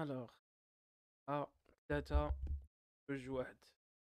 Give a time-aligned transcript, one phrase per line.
[0.00, 0.30] الوغ
[1.28, 1.46] أ
[1.88, 2.34] ثلاثة
[3.10, 3.56] جوج واحد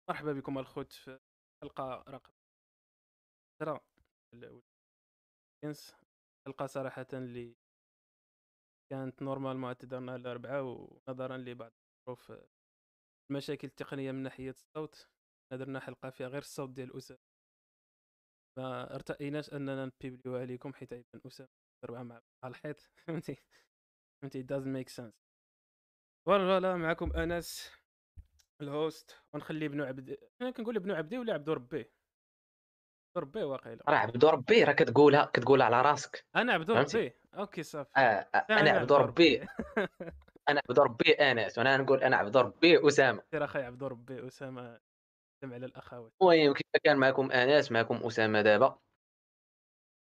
[0.10, 1.20] مرحبا بكم الخوت في
[1.63, 2.33] حلقة رقم
[3.62, 3.81] عشرة
[4.34, 5.96] الجنس
[6.47, 7.55] حلقة صراحة اللي
[8.92, 11.71] كانت نورمال معتذرنا الأربعة ونظرا لبعض
[12.07, 12.33] الظروف
[13.31, 15.09] المشاكل التقنية من ناحية الصوت
[15.54, 17.19] درنا حلقة فيها غير الصوت ديال أسامة
[18.57, 21.49] ما ارتئيناش أننا نبيبليوها لكم حيت عيبان أسامة
[21.83, 23.38] أربعة مع الحيط فهمتي
[24.21, 25.27] فهمتي it doesn't make sense.
[26.27, 27.71] ف voilà معكم أنس
[28.61, 31.92] ال host ونخلي بنو عبدي أنا كنقول بنو عبدي ولا عبدو ربي
[33.17, 33.84] ربي واقيلا.
[33.89, 36.25] راه عبدو ربي راه كتقولها كتقولها على راسك.
[36.36, 37.89] أنا عبدو فهمتي؟ ربي okay صافي.
[37.98, 38.00] آه
[38.36, 39.48] آه، أنا عبدو ربي
[40.50, 43.23] أنا عبدو ربي أنس وأنا نقول أنا عبدو ربي أسامة.
[43.31, 44.80] سير أخي عبدو ربي أسامة
[45.42, 48.80] سمع على الاخوات المهم كيف كان معكم أنس معكم أسامة دابا.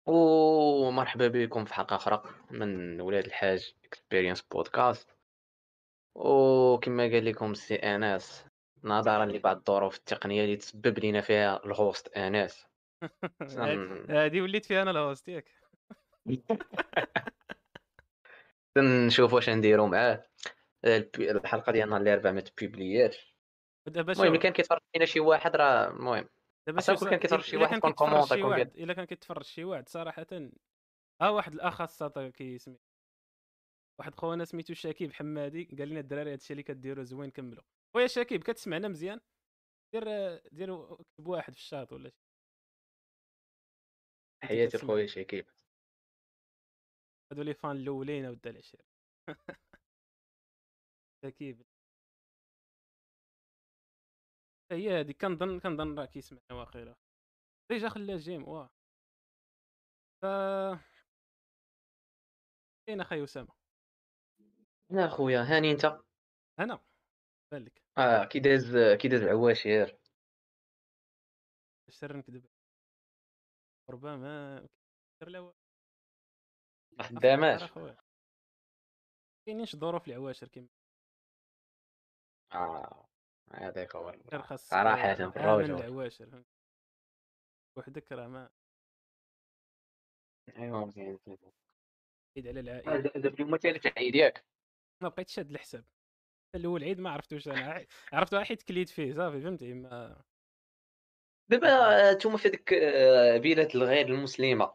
[0.07, 5.14] ومرحبا بكم في حلقة أخرى من ولاد الحاج experience podcast
[6.15, 8.45] وكما قال لكم السي انس
[8.83, 12.67] نظرا لبعض الظروف التقنية اللي تسبب لنا فيها ال host انس
[14.09, 15.51] هادي وليت فيها أنا ال host ياك.
[18.77, 20.25] نشوف واش نديرو معاه.
[21.19, 23.35] الحلقة ديال نهار الاربعاء ما تبيبلياتش
[23.87, 26.29] المهم كان كيتفرج فينا شي واحد راه المهم.
[26.67, 30.27] دابا كون كان كيتفرج شي واحد كون شي واحد إلا كان كيتفرج شي واحد صراحة
[31.21, 32.77] ها واحد الاخ الساطا كيسمي
[33.99, 37.63] واحد خونا سميتو شاكيب حمادي قال لنا الدراري هادشي اللي كديروا زوين كملوا
[37.95, 39.19] خويا شاكيب كتسمعنا مزيان؟
[39.93, 40.03] دير
[40.51, 42.15] دير اكتب واحد في الشاط ولا شي.
[44.43, 44.77] حياتي.
[44.77, 45.45] خويا شكيب
[47.31, 48.81] هادو les fans الأولين ودا العشير
[51.23, 51.61] شاكيب.
[54.71, 56.95] هي هادي كنظن كنظن راه كيسمعنا واقيلا
[57.71, 58.69] ديجا خلاه جيم واه.
[60.21, 60.25] ف
[62.87, 63.64] كاين أخي أسامة.
[64.91, 65.85] يا خويا هاني أنت؟
[66.59, 66.83] أنا.
[67.51, 69.97] بالك آه كي داز كي داز العواشير
[71.87, 72.45] الشر نكذب
[73.89, 74.59] ربما
[75.19, 75.53] دير لا.
[76.97, 77.71] ما خداماش.
[79.45, 80.67] كاينينش ظروف العواشر كيما؟
[82.53, 83.07] آه
[83.51, 86.25] هذاك هو بالروجه العواشر.
[86.25, 86.45] فهمت
[87.77, 88.49] وحدك راه ما
[90.57, 91.19] ايوا مزيان
[92.37, 92.97] عيد على العائلة.
[92.99, 94.45] دابا اليوم ثالث عيد ياك
[95.03, 95.83] ما بقيتش شاد الحساب.
[96.49, 100.21] حتى الأول عيد ما عرفتوش أنا ع- عرفتو حيت كليت فيه صافي فهمتي؟ ما
[101.51, 101.67] دابا
[102.09, 104.73] آه، نتوما في هذيك آه، بلاد الغير المسلمة.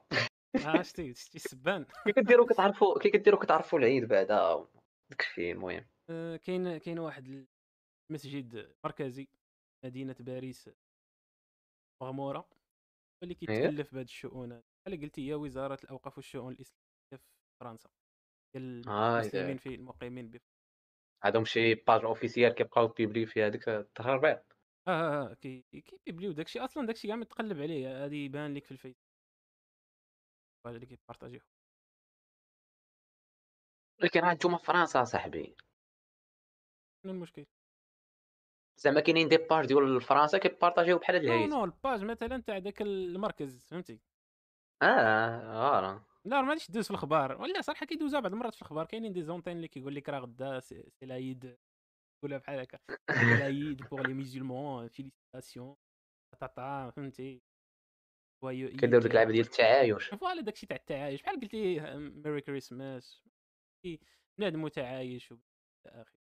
[0.64, 4.66] ما شتي شتي السبان كي كديروا كتعرفوا كي كديروا كتعرفوا العيد بعدا
[5.12, 5.86] تكفي المهم.
[6.10, 7.47] آه، كاين كاين واحد
[8.10, 9.28] المسجد مركزي
[9.84, 10.70] مدينة باريس
[12.03, 12.48] مغموره
[13.22, 13.47] اللي إيه.
[13.47, 14.48] كيتكلف بهذه الشؤون.
[14.48, 16.80] بحال قلتي هي وزارة الأوقاف والشؤون الإسلامية
[17.12, 17.19] في
[17.60, 17.91] فرنسا.
[18.56, 19.61] المسلمين ياك.
[19.61, 20.41] في المقيمين ب
[21.25, 24.56] عندهم شي باج أوفيسيال كيبقاو بيبلي في هذيك التهربيط
[24.88, 28.05] آه آه, آه كي كيبيبليو داكشي أصلا داكشي كاع ما تقلب عليه.
[28.05, 28.97] هادي يبان لك في الفيس.
[30.66, 31.41] هذا اللي كيبارطاجيو
[34.03, 35.56] ولكن راه نتوما فرنسا صاحبي.
[37.03, 37.47] شنو المشكل؟
[38.77, 42.59] زعما كاينين دي باج ديال فرنسا كيبارطاجيو بحال هاد نو الهيت نو الباج مثلا تاع
[42.59, 44.00] داك المركز فهمتي؟
[44.83, 48.86] آه آه لا ما غاديش دوز في الاخبار ولا صراحة كيدوزها بعض المرات في الاخبار
[48.86, 51.56] كاينين دي زونتين اللي كيقول لك راه غدا سي العيد
[52.19, 52.78] يقولها بحال هكا.
[53.10, 55.76] العيد بوغ لي ميزولمون فيليسيتاسيون
[56.41, 57.42] تاتا فهمتي؟
[58.44, 60.09] ويو كيديروا ديك اللعبة ديال التعايش.
[60.09, 61.22] ف voilà داكشي تاع التعايش.
[61.22, 63.25] بحال قلتي Merry Christmas
[64.38, 65.41] بنادم متعايش إلى
[65.86, 66.20] آخره.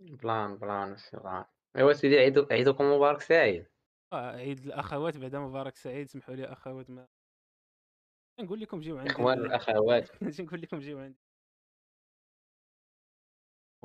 [0.00, 1.44] plan plan c'est plan.
[1.76, 3.66] أيوا سيدي عيدو عيدكم مبارك سعيد.
[4.12, 6.08] آه، عيد الأخوات بعدا مبارك سعيد.
[6.08, 7.08] سمحوا لي أخوات ما
[8.40, 9.10] نقول لكم جيو عندي.
[9.10, 11.18] إخوان والاخوات اش نقول لكم جيو عندي.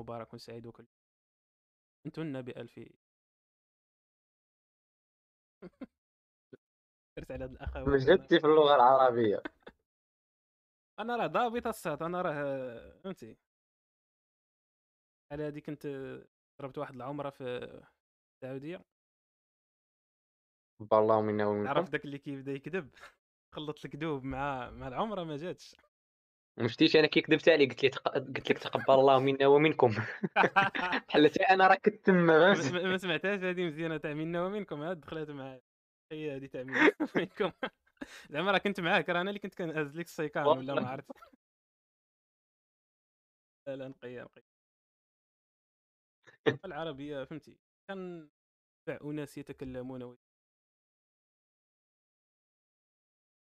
[0.00, 0.86] مبارك سعيد وكل.
[2.06, 2.80] انتن بألف
[7.18, 7.88] درت على هاد الأخوات.
[7.88, 9.42] مجدتي في اللغة العربية.
[11.00, 12.02] أنا راه ضابط الصوت.
[12.02, 13.36] أنا راه فهمتي.
[15.32, 15.86] على هادي كنت
[16.60, 17.44] ضربت واحد العمرة في
[18.34, 18.84] السعودية.
[20.80, 22.90] بالله منا ومنكم عرفت داك اللي كيبدا يكذب.
[23.52, 25.76] خلط الكذوب مع مع العمره ما جاتش.
[26.58, 28.08] مشتيش أنا كي كذبت عليه قلت لي تق...
[28.08, 29.88] قلت لك تقبل الله منا ومنكم.
[31.08, 34.82] بحال أنا راه كنت تما ما ما سمعتهاش هذه مزيانة تاع منا ومنكم.
[34.82, 35.60] عاد دخلت معايا
[36.12, 37.52] هي هذه تاع منا ومنكم.
[38.30, 41.10] زعما راه كنت معاك راه أنا اللي كنت كنهز لك السيكان ولا ما عرفت.
[43.66, 44.42] لا لا نقيه نقيه
[46.64, 47.56] العربية فهمتي.
[47.88, 48.28] كان
[49.04, 50.16] أناس يتكلمون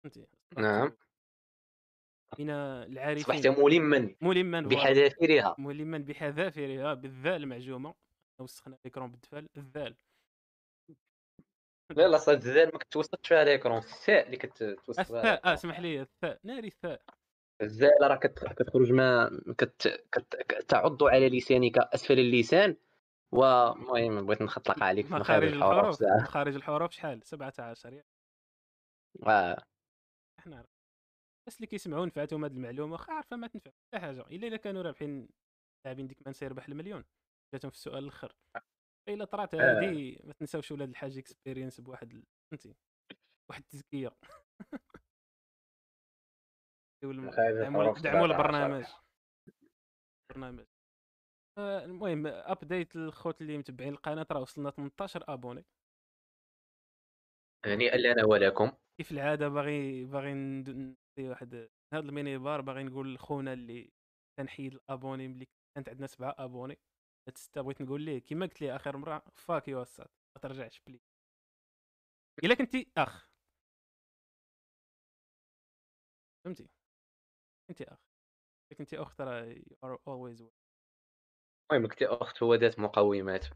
[0.08, 0.26] فهمتي؟
[0.56, 0.92] نعم.
[2.38, 5.54] من أصبحت العارفين ملمًا ملما فوالا بحذافيرها.
[5.58, 7.94] ملما بحذافيرها بالذال المعجومه
[8.40, 9.96] وسخنا ليكرون بالدفال الذال.
[11.90, 15.54] لا، لا صاد الزال ما كتوصلش فيها l'écran الثاء اللي فيها الثاء آه.
[15.54, 16.38] اسمح لي الثاء.
[16.44, 17.02] ناري الثاء.
[17.62, 22.76] الزال راه كت كتخرج ما كت كت ك تعُض على لسانك أسفل اللسان،
[23.32, 28.06] والمهم بغيت نخطلق عليك في مخارج الحروف مخارج الحروف شحال؟ 17 ياك
[29.26, 29.62] آه.
[30.54, 30.76] عارف
[31.48, 34.20] الناس اللي كيسمعوا نفعتهم هذه المعلومة واخا عارفة ما تنفع حتى حاجة.
[34.20, 35.28] إلا إلا كانوا رابحين
[35.84, 37.04] لاعبين ديك من سيربح المليون.
[37.54, 38.36] جاتهم في السؤال الأخر.
[39.08, 39.58] إلا طرات آه.
[39.58, 42.74] هذه ما تنساوش ولاد الحاج اكسبيرينس بواحد فهمتي؟
[43.50, 44.16] واحد التزكية.
[47.02, 48.30] دعموا الحروف دعموا 17.
[48.30, 48.84] البرنامج.
[50.30, 50.66] برنامج.
[51.58, 55.64] آه، المهم update الخوت اللي متبعين القناة راه وصلنا 18 abonnés.
[57.66, 58.72] هنيئا لنا ولكم.
[58.98, 61.54] كيف العادة باغي باغي ند- ندي واحد
[61.94, 63.92] هذا الميني بار باغي نقول لخونا اللي
[64.38, 66.78] كنحيد ال abonné ملي كانت عندنا سبعة abonnés
[67.28, 70.80] هاد سته بغيت نقول ليه كيما قلت ليه آخر مرة fuck you الساط ما ترجعش
[70.86, 71.00] بلي.
[72.44, 73.30] إلا كنتي أخ.
[76.44, 76.68] فهمتي؟
[77.68, 77.98] كنتي أخ.
[78.70, 79.54] إلا كنتي اخت راه
[79.84, 80.66] are always welcome.
[81.72, 83.46] المهم كنتي أخت هو ذات مقومات.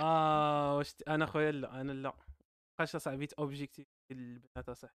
[0.00, 2.31] آه واش أنا خويا لا أنا لا.
[2.78, 4.96] بقاش اصاحبي objectif ديال البنات اصاحبي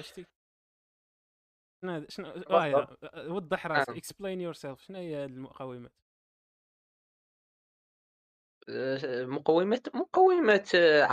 [0.00, 0.26] شتي
[1.82, 2.86] شنو شنو يا
[3.28, 3.96] وضح راسك نعم.
[3.98, 5.92] explain yourself شنو هي المقومات
[8.68, 11.06] آآ مقومات مقومات آه،.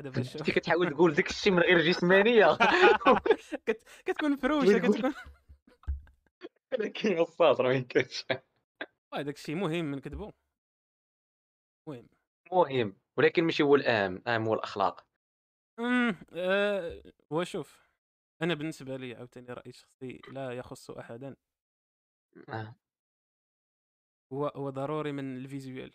[0.00, 2.58] هذا باش كنتي كتحاول تقول داك الشيء من غير جسمانية.
[3.66, 3.82] كت...
[4.04, 5.14] كتكون مفروشه تقول- كتكون
[6.72, 8.24] ولكن الصاد راه ما يمكنش.
[9.22, 10.32] داك الشيء مهم نكتبو
[11.86, 12.08] مهم.
[12.52, 15.06] مهم، ولكن ماشي هو الأهم، الأهم هو الأخلاق.
[15.78, 17.90] أمم، آه، وشوف
[18.42, 21.36] أنا بالنسبة لي عاوتاني رايي الشخصي لا يخص احدا.
[22.48, 22.76] آه.
[24.32, 25.92] هو هو ضروري من الفيزيوال.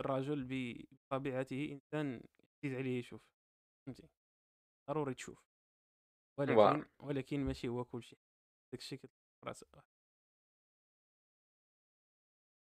[0.00, 2.22] الرجل بطبيعته إنسان
[2.64, 3.22] يزيد عليه يشوف.
[3.86, 4.08] فهمتي؟
[4.90, 5.46] ضروري تشوف.
[6.38, 8.18] ولكن ولكن ماشي هو كل شيء
[8.72, 9.14] داك الشيء كتلقى
[9.44, 9.84] راسك.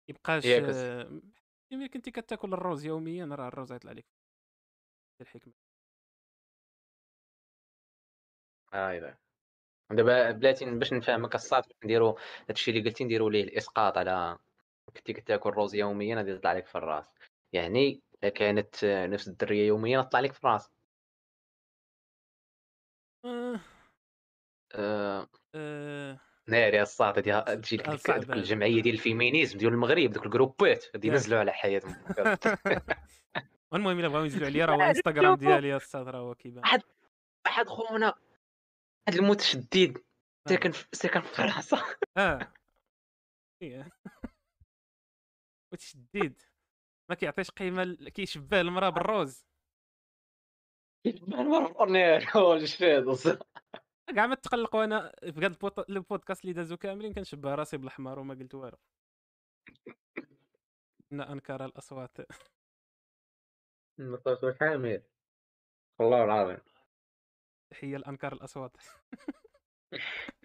[0.08, 1.20] يبقاش آه،
[1.72, 4.06] الا كنتي كتاكل الروز يوميا راه الروز غيطلع لك
[5.20, 5.52] الحكمه
[8.75, 9.19] آه إذا.
[9.90, 12.19] دابا بلاتي باش نفهمك الصاد نديرو
[12.50, 14.38] هادشي اللي قلتي نديرو ليه الإسقاط على
[14.96, 17.06] كنتي كتاكل روز يوميًا غادي يطلع لك في الراس،
[17.52, 20.70] يعني إلا كانت آه، نفس الدرية يوميًا غتطلع لك في الراس.
[23.25, 23.60] آه،
[24.75, 28.31] آآ آه، ناري غادي تجي ديك.
[28.31, 31.09] الجمعية ديال ال féminisme ديال المغرب دوك الجروبات غادي.
[31.09, 31.97] ينزلوا على حياتهم.
[33.75, 36.83] المهم إلا بغاو ينزلوا عليا راه الإنستغرام ديالي الصاد راه هو كيبان واحد
[37.47, 38.15] واحد خونا
[39.09, 39.99] واحد المتشدد
[40.49, 41.83] ساكن في ساكن في فرنسا
[42.17, 42.53] آه
[43.62, 43.89] إيه.
[45.73, 46.43] وتشديد
[47.11, 49.44] ما كيعطيش قيمة ل- كيشبه المرأة بالروز
[54.14, 58.34] كاع ما تقلق وأنا في هذا البوت- البودكاست اللي دازو كاملين كنشبه راسي بالأحمر وما
[58.34, 58.78] قلت والو.
[61.12, 62.16] إن أنكر الأصوات.
[63.99, 65.02] نطاط حامل
[66.00, 66.58] والله العظيم.
[67.70, 68.76] تحيه لانكر الأصوات.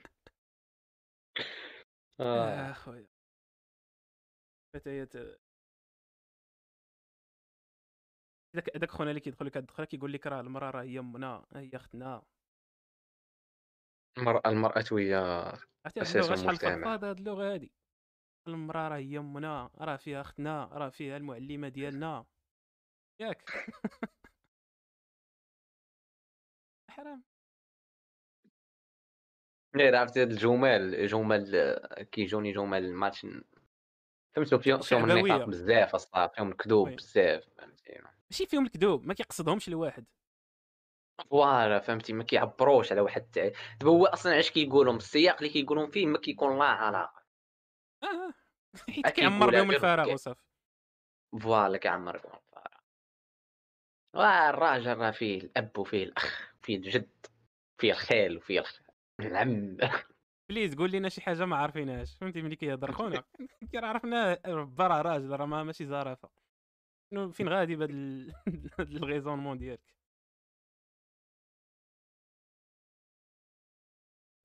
[2.20, 3.08] آه، اخويا
[4.74, 5.16] فتيات
[8.56, 11.70] داك داك خونا اللي كيدخل لك الدخله كيقول لك راه المرأة راه هي امنا هي
[11.76, 12.24] اختنا
[14.18, 15.14] المرأة المرأة هي
[15.86, 16.94] عرفتي هاد أساس اللغة شحال المجتمع.
[16.94, 17.72] هاد اللغة هادي.
[18.48, 22.26] المرأة راه هي أمنا راه فيها أختنا راه فيها المعلمة ديالنا.
[23.22, 23.44] ياك.
[26.90, 27.24] حرام
[29.76, 33.26] غير عرفتي هاد الجمل جمل آه، كيجوني جمل الماتش.
[34.36, 35.14] فهمتو فيهم فيهم شعبوية.
[35.22, 36.96] النفاق بزاف أصلا فيهم الكذوب oui.
[36.96, 38.02] بزاف فهمتي.
[38.32, 40.06] ماشي فيهم الكذوب ما كيقصدهمش الواحد.
[41.32, 45.90] voilà فهمتي ما كيعبروش على واحد التع- دابا هو أصلا علاش كيقولهم؟ السياق اللي كيقولهم
[45.92, 47.24] فيه ما كيكون لا علاقة.
[48.04, 48.34] آه.
[48.90, 50.42] حيت كيعمر بهم الفراغ وصافي
[51.44, 52.82] voilà كيعمر بهم الفراغ.
[54.14, 57.26] واه الراجل راه فيه الأب وفيه الأخ فيه الجد
[57.78, 58.80] فيه الخال وفيه الخ...
[59.20, 59.78] العم.
[60.50, 63.24] please قول لنا شي حاجة ما عارفينهاش فهمتي ملي كيهضر خونا
[63.72, 66.30] كي عرفنا با راه راجل راه ما- ماشي زرافة.
[67.32, 67.76] فين غادي
[68.80, 70.03] هاد ال raisonnement ديالك؟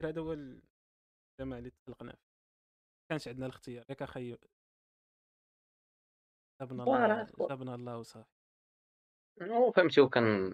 [0.04, 2.28] هذا هو الجمال اللي تخلقنا فيه
[3.10, 4.38] كانش عندنا الاختيار ياك أخي
[6.84, 7.26] فوالا.
[7.26, 8.30] الله جابنا الله وصافي
[9.76, 10.52] فهمتي وكان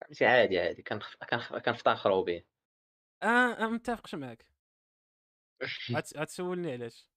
[0.00, 2.44] فهمتي عادي، عادي كنخ كنخ كنفتخروا به.
[3.22, 4.46] آه، آه، ما متّافقش معاك،
[5.94, 7.08] غت غتسولني علاش،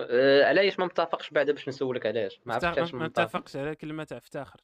[0.00, 4.18] آآ علاش ما متّافقش بعدا باش نسولك علاش؟ ما عرفتش ما نتّافقش على كلمة تاع
[4.18, 4.60] افتخر،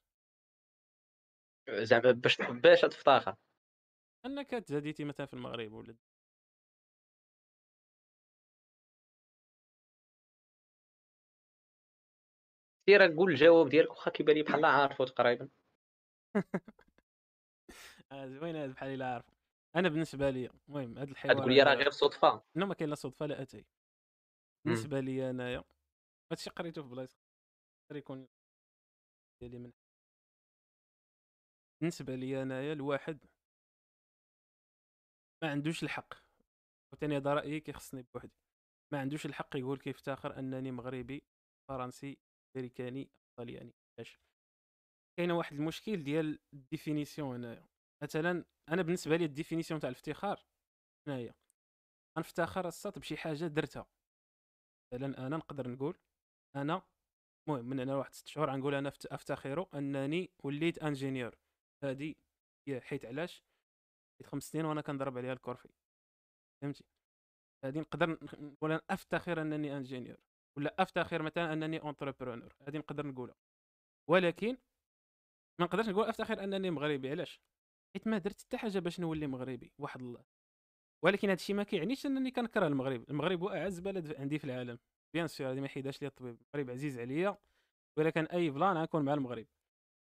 [1.82, 3.34] زعما باش باش تفتخر.
[4.26, 5.96] أنك تزاديتي مثلًا في المغرب ولا
[12.86, 15.48] سير قول الجواب ديالك واخا كيبان لي بحال عارفو تقريبا.
[18.12, 19.32] آه، زوينة هاد بحال إلا عارفة،
[19.76, 20.98] أنا بالنسبة ليا المهم
[21.30, 22.42] غتقول الحوار لي راه هذا غير صدفة.
[22.58, 23.66] no ما كاين لا صدفة لا أتاي،
[24.66, 24.90] إمم.
[24.90, 25.64] بالنسبة ليا أنايا
[26.32, 27.20] هادشي قريتو في بلايص
[27.90, 28.28] يقدر يكون
[29.40, 29.72] ديالي من
[31.80, 33.24] بالنسبة ليا أنايا الواحد
[35.42, 36.14] ما عندوش الحق،
[36.94, 38.32] وثاني هذا رأيي كيخصني بوحدي،
[38.92, 41.24] ما عندوش الحق يقول كيفتخر أنني مغربي،
[41.68, 42.18] فرنسي،
[42.56, 44.20] أمريكاني، طلياني، علاش؟
[45.18, 47.68] كاينة واحد المشكل ديال ال définition هنايا،
[48.02, 50.46] مثلًا أنا بالنسبة لي ال définition تاع الافتخار؟
[51.08, 51.34] هي؟
[52.18, 53.86] غنفتخر الساط بشي حاجة درتها،
[54.94, 55.98] مثلًا أنا نقدر نقول
[56.56, 56.82] أنا
[57.48, 61.36] المهم من هنا لواحد 6 شهور غنقول أنا أفت أفتخر أنني وليت إنجينيور،
[61.84, 62.18] هادي
[62.68, 63.44] هي حيت علاش؟
[64.24, 65.68] 5 سنين وأنا كنضرب عليها الكورفي،
[66.62, 66.84] فهمتي؟
[67.64, 70.16] هادي نقدر نقول أنا أفتخر أنني إنجينيور،
[70.56, 73.34] ولا أفتخر مثلًا أنني entrepreneur هادي نقدر نقولها،
[74.08, 74.56] ولكن
[75.58, 77.40] ما نقدرش نقول أفتخر أنني مغربي، علاش؟
[77.94, 80.24] حيت ما درت حتى حاجة باش نولي مغربي، وحد الله،
[81.04, 84.78] ولكن هاد الشي ما كيعنيش أنني كنكره المغرب، المغرب هو أعز بلد عندي في العالم،
[85.14, 87.38] bien sûr هادي ما يحيدهاش ليا الطبيب، المغرب عزيز عليا،
[87.96, 89.46] وإلا كان أي plan غنكون مع المغرب،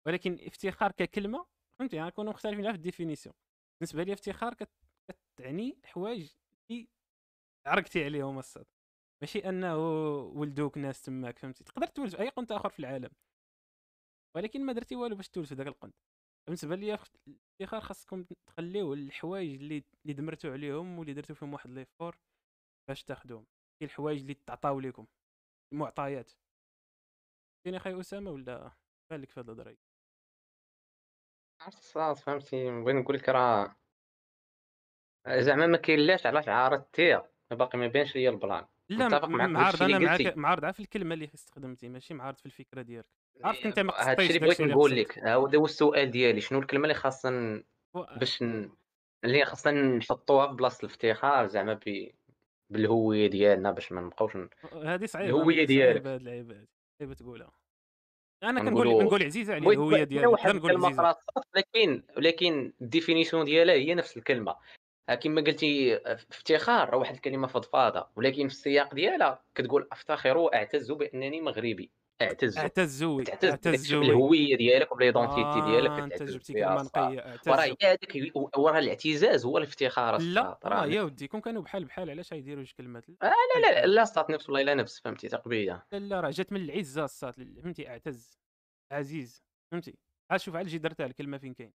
[0.05, 1.45] ولكن افتخار ككلمة
[1.79, 3.35] فهمتي؟ غنكونوا مختلفين في ال définition،
[3.81, 4.69] بالنسبة ليا افتخار كت
[5.37, 6.33] كتعني حوايج
[6.71, 6.89] اللي
[7.67, 8.65] عرقتي عليهم الصاد،
[9.21, 9.77] ماشي أنه
[10.21, 13.09] ولدوك ناس تماك فهمتي، تقدر تولد في أي قنت آخر في العالم،
[14.35, 15.95] ولكن ما درتي والو باش تولد في داك القنت،
[16.47, 21.69] بالنسبة ليا فت الافتخار خاصكم تخليوه للحوايج اللي اللي دمرتو عليهم واللي درتو فيهم واحد
[21.69, 22.17] l'effort
[22.89, 23.47] باش تاخدوهم،
[23.79, 25.07] كاين الحوايج اللي تعطاو ليكم،
[25.73, 26.31] المعطيات،
[27.65, 28.71] فهمتيني اخاي أسامة ولا؟
[29.11, 29.77] بان لك في هاد الهضرة
[31.61, 33.75] عرفت الصاد فهمتي بغيت نقول لك راه
[35.27, 37.21] زعما ما كاينلاش علاش عارضتي
[37.51, 38.65] باقي ما بانش ليا ال plan.
[38.89, 40.37] لا متّفق معاك م في داك معارض اللي معاك قلتي.
[40.37, 43.05] معارض عا في الكلمة اللي استخدمتي ماشي معارض في الفكرة ديالك،
[43.37, 45.65] إيه ما هاد الشيء قصدتيش اللي داك بغيت اللي نقول لك، ها هو هذا هو
[45.65, 47.63] السؤال ديالي، شنو الكلمة اللي خاصنا
[48.15, 48.71] باش ن
[49.25, 52.11] اللي خاصنا نحطوها في بلاصة الافتخار زعما ب
[52.69, 54.37] بالهوية ديالنا باش ما نبقاوش
[55.05, 56.07] صعيبة الهوية صعيبة ديالك.
[56.15, 56.67] هادي،
[56.99, 57.51] صعيبة تقولها،
[58.49, 61.03] أنا كنقول غنقولوا نقول عزيزة عليا بغيت الهوية كاينة ديالي، واحد نقدر نقول الكلمة عزيزة.
[61.11, 64.55] أخرى ولكن ولكن الديفينيسيون ديالها هي نفس الكلمة،
[65.09, 71.41] ها كيما قلتي افتخار واحد الكلمة فضفاضة، ولكن في السياق ديالها كتقول أفتخر وأعتز بأنني
[71.41, 71.91] مغربي،
[72.21, 77.63] أعتز كتكتشف oui، الهوية ديالك ديالك آه أنت كتعتز جبتي كلمة الصاد، نقية، وراه.
[77.63, 82.33] هي هذيك وراه الاعتزاز هو الافتخار لا، راه يا ودي كون كانوا بحال بحال علاش
[82.33, 85.47] غيديروا جوج كلمات؟ آه لا لا بحال، لا الصاد نفس والله إلا نفس فهمتي ثق
[85.47, 85.81] بيا.
[85.91, 88.39] لا لا راه جات من العزة الصاد فهمتي أعتز،
[88.91, 89.97] عزيز، فهمتي،
[90.31, 91.73] عاد شوف عاد جي درتها الكلمة فين كاين.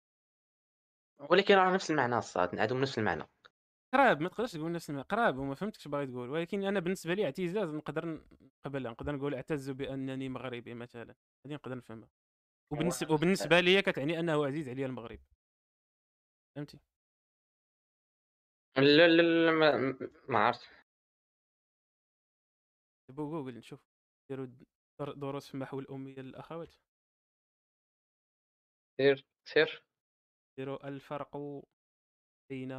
[1.29, 3.23] ولكن راه نفس المعنى الصاد عندهم نفس المعنى.
[3.93, 7.25] قراب ما تقدرش تقول نفس الم قراب وما فهمتكش باغي تقول، ولكن أنا بالنسبة لي
[7.25, 8.23] اعتزاز نقدر
[8.65, 11.15] نقبلها، نقدر نقول أعتز بأنني مغربي مثلًا،
[11.45, 12.09] هذه نقدر نفهمها،
[12.73, 15.19] وبالنس وبالنسبة ليا كتعني أنه عزيز عليا المغرب.
[16.55, 16.79] فهمتي؟
[18.77, 19.97] لا لا لا ما
[20.29, 20.69] ما عرفتش.
[23.09, 23.79] دابا جوجل نشوف
[24.29, 24.47] ديروا
[24.99, 26.75] در دروس في محو الأمية للأخوات،
[28.97, 29.83] سير سير.
[30.57, 31.37] ديروا الفرق
[32.49, 32.71] بين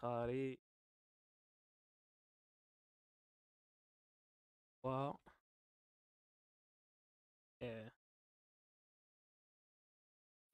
[0.00, 0.58] افتخاري
[4.84, 5.12] و
[7.62, 7.90] آآ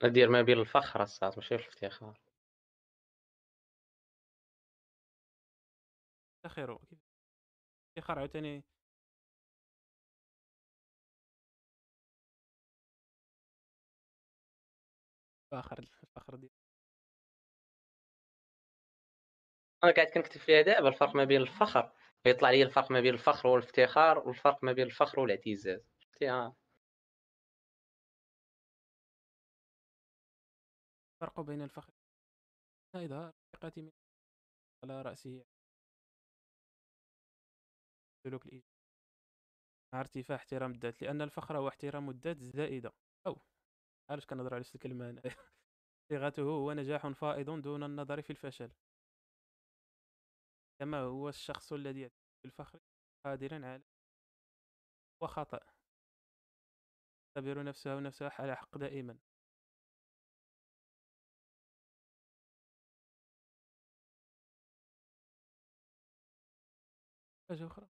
[0.05, 2.21] دير ما بين الفخر الصاد ماشي الافتخار.
[6.45, 6.79] افتخروا
[7.99, 8.65] افتخار عاوتاني.
[15.51, 16.66] فاخر الفخر ديال
[19.85, 21.93] أنا قاعد كنكتب فيها دابا الفرق ما بين الفخر
[22.27, 25.81] يطلع لي الفرق ما بين الفخر والافتخار والفرق ما بين الفخر والإعتزاز.
[25.99, 26.57] شفتي؟ ها
[31.23, 31.93] الفرق بين الفخر
[32.95, 33.91] إظهار ثقتي من
[34.85, 35.45] على رأسه
[38.25, 38.77] سلوك الإيجابي
[39.95, 42.93] مع ارتفاع احترام الذات، لأن الفخر هو احترام الذات الزائدة.
[43.27, 43.43] أو
[44.11, 45.23] علاش كنهضر على نفس الكلمة
[46.11, 48.73] صيغته هو نجاح فائض دون النظر في الفشل،
[50.81, 52.13] كما هو الشخص الذي يعتز
[52.45, 52.79] بالفخر
[53.25, 53.83] قادرًا على
[55.21, 55.61] وخطأ.
[57.35, 59.17] تعتبر نفسها ونفسها على حق دائما.
[67.49, 67.87] حاجة أخرى.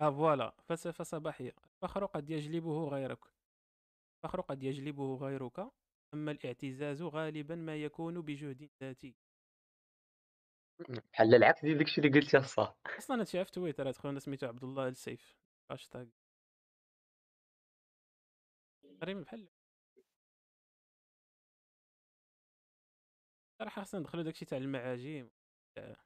[0.00, 3.18] آه voilà فلسفة صباحية الفخر قد يجلبه غيرك.
[4.24, 5.58] الفخر قد يجلبه غيرك
[6.14, 9.14] أما الاعتزاز غالبا ما يكون بجهد ذاتي.
[10.88, 14.88] بحال العكس ديال داكشي اللي قلتي الصح أصلا هادشي في تويتر خونا سميتو عبد الله
[14.88, 15.36] السيف.
[15.70, 16.06] هاشتاغ.
[19.00, 19.48] تقريبا بحال.
[23.58, 25.28] صراحة خصنا ندخلو داكشي تاع المعاجم.
[25.76, 25.96] تاع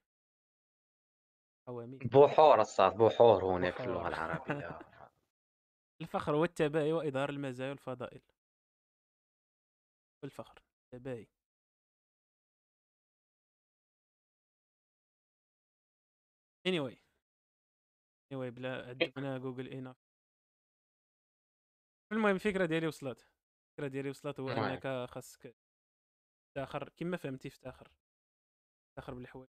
[1.69, 2.09] عواميد.
[2.09, 3.85] بحور الصاد بحور هناك في.
[3.85, 4.79] اللغة العربية.
[6.01, 8.23] الفخر والتباهي وإظهار المزايا والفضائل.
[10.23, 10.63] والفخر
[10.95, 11.27] التباهي.
[16.69, 16.97] Anyway.
[18.33, 19.97] Anyway بلا عندنا جوجل اناف
[22.13, 23.29] المهم الفكرة ديالي وصلت.
[23.71, 24.49] الفكرة ديالي وصلت هو.
[24.49, 25.57] أنك خاصك
[26.55, 27.93] تفتخر كما فهمتي افتخر
[28.91, 29.49] افتخر بالحوايج.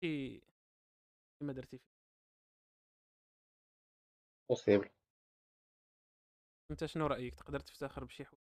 [0.00, 0.42] كي
[1.40, 1.98] كما درتي فيه.
[4.48, 4.88] بوسيبل
[6.70, 8.40] أنت شنو رأيك؟ تقدر تفتخر بشي حوايج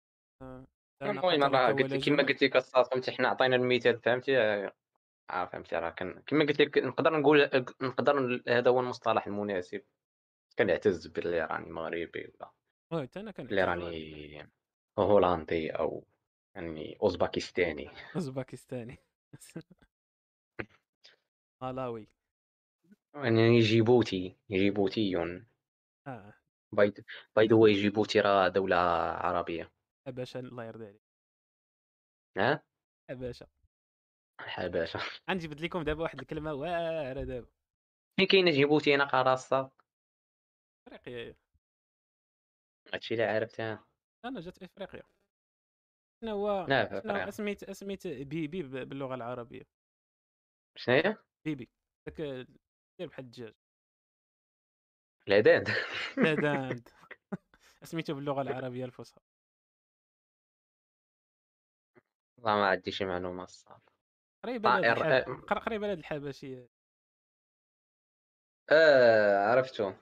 [0.42, 0.66] آه،
[1.02, 2.23] المهم راه قلت لك كما.
[2.23, 6.78] قلت لك الصاد فهمتي حنا عطينا المثال فهمتي آه فهمتي راه كان كما قلت لك
[6.78, 7.50] نقدر نقول
[7.82, 9.82] نقدر هذا هو المصطلح المناسب.
[10.59, 12.52] كنعتز باللي راني مغربي ولا
[12.92, 14.50] oui حتى أنا كان اللي راني
[14.99, 16.04] هولندي أو
[16.54, 17.90] يعني أوزباكستاني.
[18.14, 18.99] أوزباكستاني.
[21.62, 22.09] مالاوي
[23.14, 25.17] يعني جيبوتي جيبوتي
[26.07, 26.35] آه
[26.73, 26.92] by
[27.37, 28.76] by the way جيبوتي راه دولة
[29.26, 29.73] عربية
[30.07, 31.02] حباشا الله يرضي عليك
[32.37, 32.62] ها
[33.09, 33.47] حباشا
[34.40, 35.00] حباشا
[35.31, 37.47] غنجبد لكم دابا واحد الكلمة واعره دابا
[38.17, 39.71] فين كاينة جيبوتي هنا قراصة
[40.87, 41.34] افريقيا
[42.95, 43.61] هادشي اللي عرفت
[44.25, 45.02] أنا جات افريقيا
[46.21, 47.30] شنو هو لا في شنو أفريقيا.
[47.30, 49.63] سميت سميت بيبي ب- باللغة العربيه
[50.76, 51.71] شناهي بيبي
[52.06, 52.47] داك
[53.00, 53.54] دير بحال الدجاج
[55.28, 55.69] العداد
[56.17, 56.89] داداند
[57.82, 59.21] سميتو باللغة العربية الفصحى.
[62.36, 63.82] والله ما عندي شي معلومة الصراحة
[64.45, 65.41] قريبه طائر الحب...
[65.49, 66.69] قر- قريبه لهاد الحبشيه
[68.71, 69.93] آه عرفتو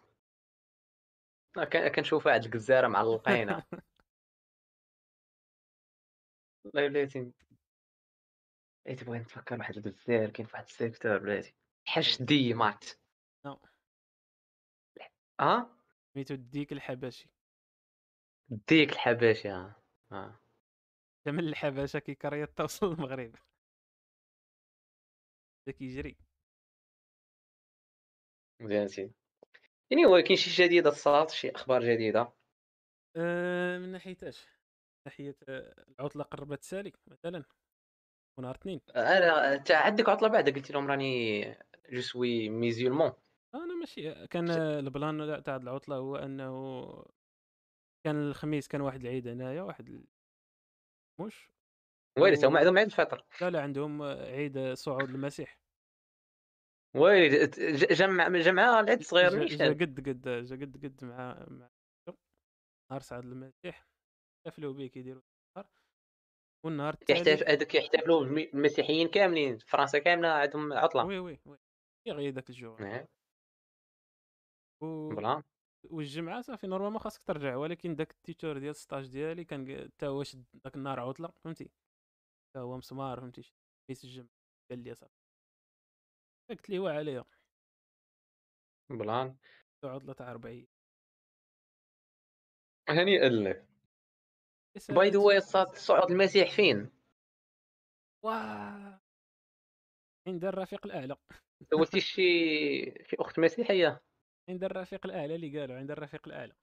[1.59, 3.63] آه، كنشوف واحد الجزارة معلقينة.
[6.65, 7.33] والله بلاتي.
[8.87, 11.55] بلاتي بغيت نتفكر واحد الجزائر كاين في واحد السيكتور بلاتي.
[11.89, 12.85] حاج دي مات.
[13.45, 13.61] نو.
[15.41, 15.71] آه؟
[16.15, 17.31] سميتو الديك الحبشي.
[18.49, 19.77] ديك الحباشي آه.
[20.13, 20.41] آه.
[21.27, 23.35] جا من الحبشه كيكريط توصل للمغرب
[25.67, 26.17] بدا كيجري
[28.61, 29.13] مزيان سيدي
[29.91, 32.33] يعني هو كاين شي جديد الصاد شي أخبار جديدة؟
[33.17, 37.45] أه من ناحية اش من ناحية آه، العطلة قربت تسالي مثلا.
[38.39, 38.81] ونهار اثنين.
[38.97, 41.43] أنا أنت عندك عطلة بعدا قلت لهم راني
[41.91, 43.13] جو سوي ميزيولمون
[43.55, 44.27] أنا ماشي.
[44.27, 47.05] كان آه، البلان تاع العطلة هو أنه
[48.05, 50.05] كان الخميس كان واحد العيد هنايا واحد
[51.21, 51.51] مش؟
[52.19, 53.25] ويلي هما عندهم عيد الفطر.
[53.41, 55.59] لا لا عندهم عيد صعود المسيح.
[56.97, 57.47] ويلي
[57.91, 61.69] جمع جمع العيد الصغير جا قد قد جا قد قد مع مع
[62.91, 63.87] نهار صعود المسيح.
[64.47, 65.23] احتفلوا به كيديروا
[65.57, 65.71] النهار
[66.65, 71.05] والنهار التالي هذوك بالمي- المسيحيين كاملين فرنسا كاملة عندهم عطلة.
[71.05, 71.59] oui oui oui.
[72.13, 73.09] غير ذاك الجوع إيه،
[74.81, 75.09] و...
[75.09, 75.43] بلا
[75.85, 80.07] والجمعة صافي normalement خاصك ترجع ولكن داك ال tuteur ديال ال stage ديالي كان حتى
[80.07, 83.53] هو شد داك النهار عطله فهمتي؟ حتى هو مسمار فهمتي؟
[83.89, 84.29] قيس الجمعة
[84.71, 85.15] قال لي صافي.
[86.51, 87.25] قلت لي عليا
[88.91, 89.37] بلان
[89.85, 90.67] عطله تاع أربع أيام
[92.89, 93.67] هنيئا لك.
[94.89, 95.19] by the.
[95.19, 96.91] way صعود المسيح فين؟
[98.23, 99.01] واه.
[100.27, 101.17] عند الرفيق الأعلى.
[101.71, 102.23] سولتي شي
[103.05, 104.01] شي أخت مسيحية.
[104.49, 106.55] عند الرفيق الأعلى اللي قالوا عند الرفيق الأعلى.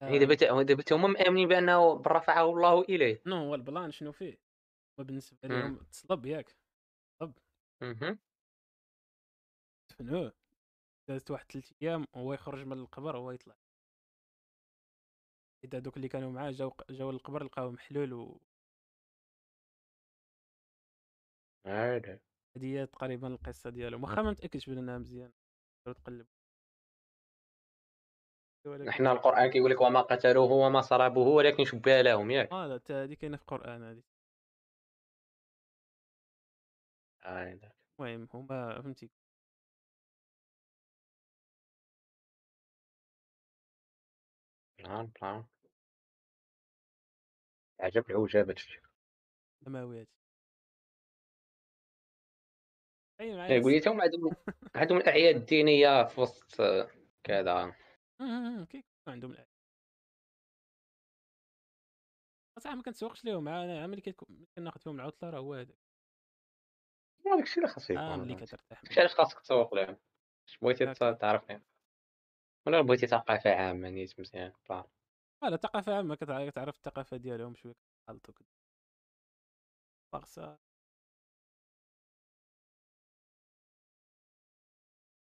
[0.00, 3.22] دابا تا- دابا تا هما مآمنين بأنه برفعه الله إليه.
[3.26, 4.38] non هو البلان شنو فيه؟
[4.98, 5.52] وبالنسبه مم.
[5.52, 6.56] لهم تصلب ياك.
[7.82, 8.18] مهم.
[9.90, 10.32] دفنوه
[11.08, 13.56] دازت واحد ثلاث أيام وهو يخرج من القبر وهو يطلع.
[15.64, 18.40] اذا دوك اللي كانوا معاه جاو جاو للقبر لقاوه محلول و
[21.66, 22.18] هذه
[22.56, 25.32] هي تقريبا القصة ديالهم واخا ما متأكدش بأنها مزيان
[25.84, 26.26] تقلب
[28.66, 32.52] ولكن حنا القرآن كيقول لك وما قتلوه وما صلبوه ولكن شبه لهم ياك.
[32.52, 34.02] آه لا حتى هذه كاينة في القرآن هذه
[38.00, 39.10] المهم هما فهمتي؟
[44.78, 45.44] بلان بلان
[47.80, 48.80] عجب العجاب هادشي
[49.64, 50.08] سماوات
[53.20, 54.36] اي معايا إيه، قول لي حتى هما عندهم
[54.74, 56.56] عندهم الأعياد الدينية في وسط
[57.24, 57.74] كذا.
[58.68, 59.50] كيكون عندهم الأعياد.
[62.58, 63.48] صح ما كنتسوقش ليهم.
[63.48, 64.14] أنا ملي
[64.56, 65.76] كناخذ فيهم العطلة راه هو هذاك
[67.26, 68.18] هذاك الشيء اللي خاص آه يكون.
[68.18, 68.34] ملي.
[68.34, 68.82] كترتاح.
[68.82, 69.96] داكشي علاش خاصك تسوق لهم
[70.62, 71.12] بغيتي هكذا.
[71.12, 71.62] تعرف لهم
[72.66, 74.52] ولا بغيتي ثقافة عامة نيت مزيان.
[75.42, 78.48] لا ثقافه عامة كتع- كتعرف الثقافة ديالهم شوية كتخلطو كده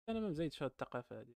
[0.08, 1.36] أنا ما مزيدش هاد الثقافة هادي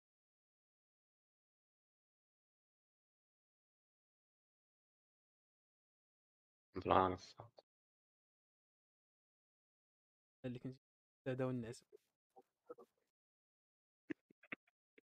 [6.76, 7.50] الصاد
[10.44, 10.78] اللي كنت
[11.28, 11.85] هذا والناس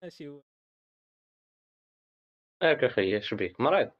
[0.03, 0.43] ماشي هو
[2.63, 3.91] ياك أخي اش بيك؟ مريض.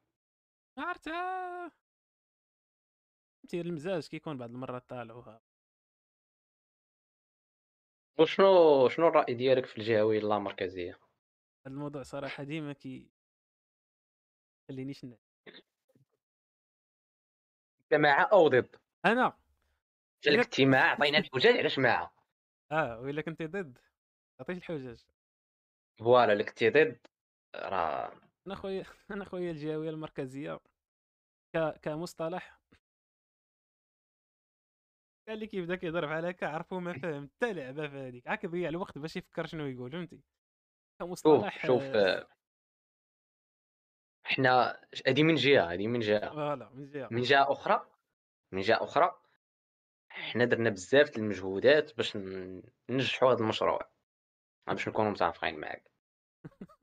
[0.77, 1.71] ما عرفت آه.
[3.43, 5.41] فهمتي المزاج كيكون بعض المرات طالع وها
[8.21, 10.99] وشنو شنو الرأي ديالك في الجهوية اللامركزية؟
[11.67, 13.11] هاد الموضوع صراحة ديما كي
[14.69, 15.17] خلينيش ن...
[17.93, 19.39] مع أو ضد؟ أنا
[20.27, 22.11] الاجتماع عطينا الحجاج علاش مع
[22.73, 23.79] آه وإلا كنتي ضد
[24.41, 25.05] عطيش الحجاج.
[25.99, 27.07] فوالا اللي كنتي ضد
[27.57, 28.13] راه
[28.47, 30.61] أنا خويا أنا خويا الجهوية المركزية
[31.57, 31.81] ك...
[31.83, 32.60] كمصطلح
[35.31, 38.35] قال لي كيف بدا كيهضر بحال هكا عرفو ما فاهم حتى لعبة في هذيك عا
[38.35, 40.21] كيضيع الوقت باش يفكر شنو يقول فهمتي؟
[41.01, 41.21] شوف
[41.67, 42.27] شوف آه، آه،
[44.25, 46.31] حنا هذه من جهة هذه من جهة.
[46.31, 47.09] فوالا من جهة.
[47.11, 47.87] من جهة أخرى
[48.53, 49.21] من جهة أخرى
[50.09, 52.17] حنا درنا بزاف المجهودات باش
[52.91, 53.91] ننجحوا هذا المشروع.
[54.67, 55.91] باش نكونوا متفقين معاك.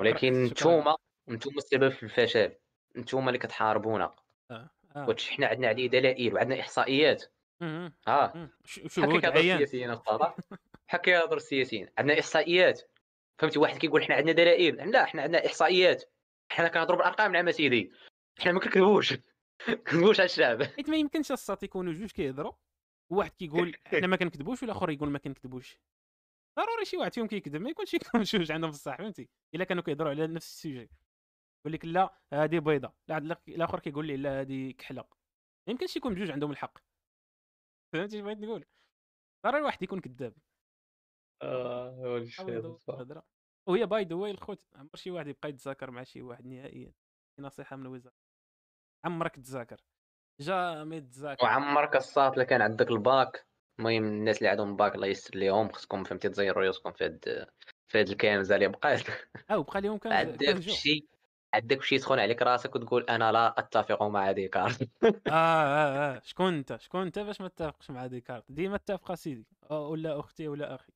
[0.00, 0.44] ولكن.
[0.44, 0.96] نتوما
[1.28, 2.56] نتوما السبب في الفشل.
[2.96, 4.14] نتوما اللي كتحاربونا.
[4.50, 4.70] آه.
[4.96, 7.24] وهادشي حنا عندنا عليه دلائل وعندنا إحصائيات.
[7.60, 7.92] مهم.
[8.08, 8.50] ها مم.
[8.64, 9.54] ش- بحال شهود عيان.
[9.54, 10.36] السياسيين الصراحه
[10.88, 11.88] بحال كيهضروا السياسيين.
[11.98, 12.82] عندنا إحصائيات.
[13.38, 14.90] فهمتي؟ واحد كيقول حنا عندنا دلائل.
[14.90, 16.04] لا حنا عندنا إحصائيات.
[16.52, 17.92] حنا كنهضروا بالأرقام نعم سيدي
[18.38, 19.14] حنا ما كنكذبوش.
[19.66, 20.62] كنكذبوش على الشعب.
[20.62, 22.52] حيت ما يمكنش الساط يكونوا جوج كيهضروا.
[23.10, 25.78] وواحد كيقول حنا ما كنكذبوش والآخر يقول ما كنكذبوش.
[26.58, 30.10] ضروري شي واحد فيهم كيكذب ما يكونش يكون جوج عندهم بصح فهمتي؟ إلا كانوا كيهضروا
[30.10, 30.90] على نفس السوجي.
[31.60, 32.92] يقول لك لا هذه بيضة.
[33.08, 35.02] لا الآخر كيقول لي لا هذه كحلة.
[35.66, 36.78] ما يمكنش يكون بجوج عندهم الحق.
[37.92, 38.64] فهمتي اش بغيت نقول
[39.46, 40.34] ضروري واحد يكون كذاب
[41.42, 43.22] آه يضوي الهضرة.
[43.66, 46.92] وهي by the way الخوت عمر شي واحد يبقى يتذاكر مع شي واحد نهائيا.
[47.38, 48.14] نصيحة من الوزاره
[49.04, 49.80] عمرك تذاكر.
[50.40, 51.44] jamais تذاكر.
[51.44, 53.46] وعمرك الصاط اللي كان عندك الباك.
[53.78, 55.72] المهم الناس اللي عندهم باك الله يستر ليهم.
[55.72, 57.48] خصكم فهمتي تزيروا ريوسكم في هاد
[57.88, 59.00] في هاد الكنزه اللي بقات
[59.50, 61.08] أو بقى لهم كان عندك شي
[61.54, 66.20] عندك شي تخون عليك راسك وتقول أنا لا أتفق مع ديكارت آه آه آه.
[66.24, 70.74] شكون أنت؟ شكون أنت باش ما تتفقش مع ديكارت ديما اتفق سيدي ولا أختي ولا
[70.74, 70.92] أخي.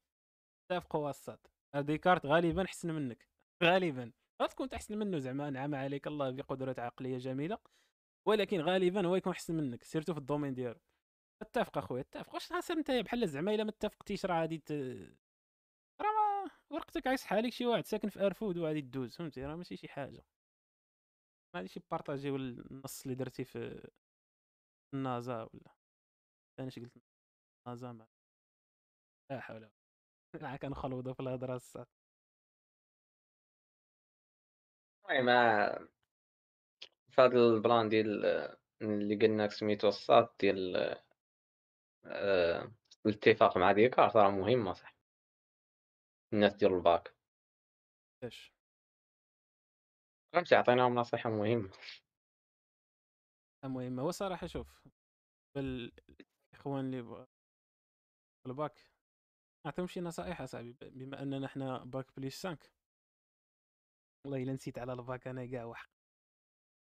[0.71, 3.29] اتفقوا وسط ديكارت غالبا احسن منك.
[3.63, 4.13] غالبا.
[4.51, 5.49] تكون احسن منه زعما.
[5.49, 7.59] انعم عليك الله بقدرات عقلية جميلة.
[8.27, 10.81] ولكن غالبا هو يكون احسن منك surtout في ال domaine ديالو.
[11.43, 14.63] اتفق أخويا اتفق واش غاسير أنت بحال زعما إلا ما اتفقتيش راه غادي.
[16.01, 19.89] راه ورقتك عايصحها لك شي واحد ساكن في أرفود وغادي دوز فهمتي؟ راه ماشي شي
[19.89, 20.25] حاجة.
[21.55, 23.89] ما غاديش partager يو النص اللي درتي في
[24.95, 25.75] النازا ولا
[26.59, 26.99] أنا اش قلت
[27.67, 28.07] نازا ما
[29.31, 29.71] لا حول ولا
[30.35, 31.87] قوة كنخلوضوا في الهضرة الصاد
[35.11, 35.89] المهم آه،
[37.11, 40.97] في هذا البلان ديال آه، اللي قلنا سميتو الصاد ديال
[42.05, 42.73] آه،
[43.07, 44.97] الاتفاق مع ديكارت راه مهمه صح؟
[46.33, 47.15] الناس ديال الباك.
[48.25, 48.54] إيش
[50.35, 51.71] فهمتي عطيناهم نصيحه مهمة.
[53.65, 54.83] المهم هو صراحة شوف
[55.57, 57.27] الاخوان اللي ب-
[58.43, 58.91] في الباك
[59.67, 62.71] نعطيهم شي نصائح اصاحبي بما أننا حنا bac plus 5
[64.25, 65.91] والله إلا نسيت على الباك أنا كاع وحق.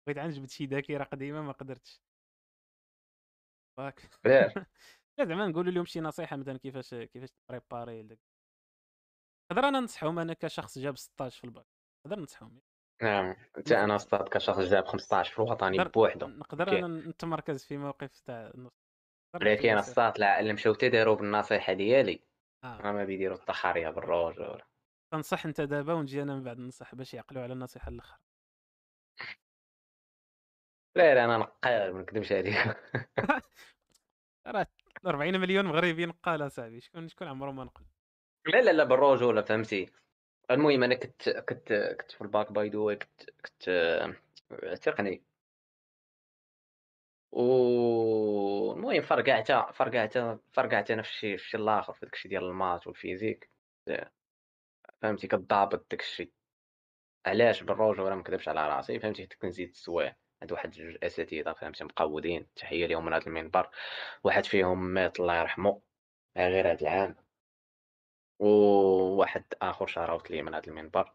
[0.06, 2.02] بغيت عاد جبت شي ذاكرة قديمة ما قدرتش.
[3.78, 4.10] باك.
[5.18, 8.02] لا زعما نقولوا لهم شي نصيحة مثلا كيفاش كيفاش تpréparer ي
[9.52, 11.66] نقدر أنا ننصحهم أنا كشخص جاب 16 في الباك
[12.06, 12.60] نقدر ننصحهم.
[13.02, 13.36] نعم.
[13.56, 16.26] حتى أنا صاد كشخص جاب 15 في الوطني نقدر بوحدو.
[16.26, 16.78] نقدر.
[16.78, 18.52] أنا نتمركز في موقف تاع
[19.34, 19.82] ولكن
[20.18, 22.20] لا اللي مشاو تيديروا بالنصيحة ديالي.
[22.64, 22.92] آه.
[22.92, 24.66] ما بيديروا التخاريه بالروج ولا.
[25.12, 28.18] تنصح أنت دابا ونجي أنا من بعد ننصح باش يعقلوا على النصيحة الآخر
[30.96, 32.54] لا لا أنا نقال ما نكذبش عليك.
[34.46, 34.66] راه
[35.06, 37.84] 40 مليون مغربي نقال صاحبي شكون شكون عمره ما نقل
[38.46, 39.92] لا لا لا بالرجوله فهمتي؟
[40.50, 44.14] المهم أنا كنت كنت كنت في ال bac by the كنت كنت آه،
[44.74, 45.22] تقني.
[47.32, 50.18] والمهم فرقعت فرقعت
[50.52, 53.50] فرقعت أنا في الشيء في الآخر في داكشي ديال ال maths وال physique.
[55.02, 56.32] فهمتي؟ كضابط داكشي.
[57.26, 60.16] علاش بالروج ولا ما نكذبش على راسي؟ فهمتي؟ كنت كنزيد السوايع.
[60.42, 62.46] عند واحد جوج أساتذة فهمتي؟ مقودين.
[62.56, 63.70] تحية لهم من هذا المنبر.
[64.24, 65.82] واحد فيهم مات الله يرحمه
[66.36, 67.29] غير هذا العام.
[68.40, 71.12] وواحد آخر shout out ليه من هذا المنبر.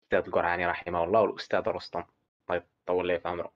[0.00, 2.04] الاستاذ القرعاني رحمه الله والأستاذ رستم
[2.50, 3.52] الله يطول ليه في عمره.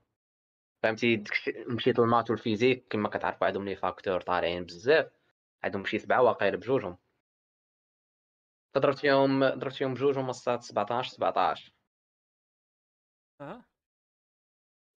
[0.83, 1.23] فهمتي؟
[1.67, 5.11] مشيت لل maths وال physique كما كتعرفوا عندهم les facteurs طالعين بزاف.
[5.63, 6.97] عندهم شي سبعة واقيلا بجوجهم.
[8.75, 11.73] فضربت فيهم ضربت فيهم بجوج ومصات 17 17
[13.41, 13.65] أها.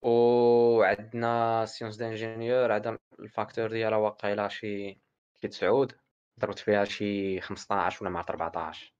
[0.02, 5.00] وعندنا sciences d'ingénieur عندها ال facteur ديالها واقيلا شي
[5.40, 5.98] شي تسعود
[6.38, 8.94] ضربت فيها شي 15 ولا عرفت 14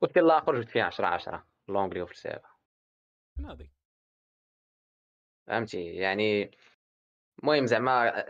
[0.00, 2.48] والشي الآخر جبت فيها 10 10 l'anglais وفلسفه
[3.38, 3.70] ناضي
[5.46, 6.50] فهمتي؟ يعني
[7.42, 8.24] المهم زعما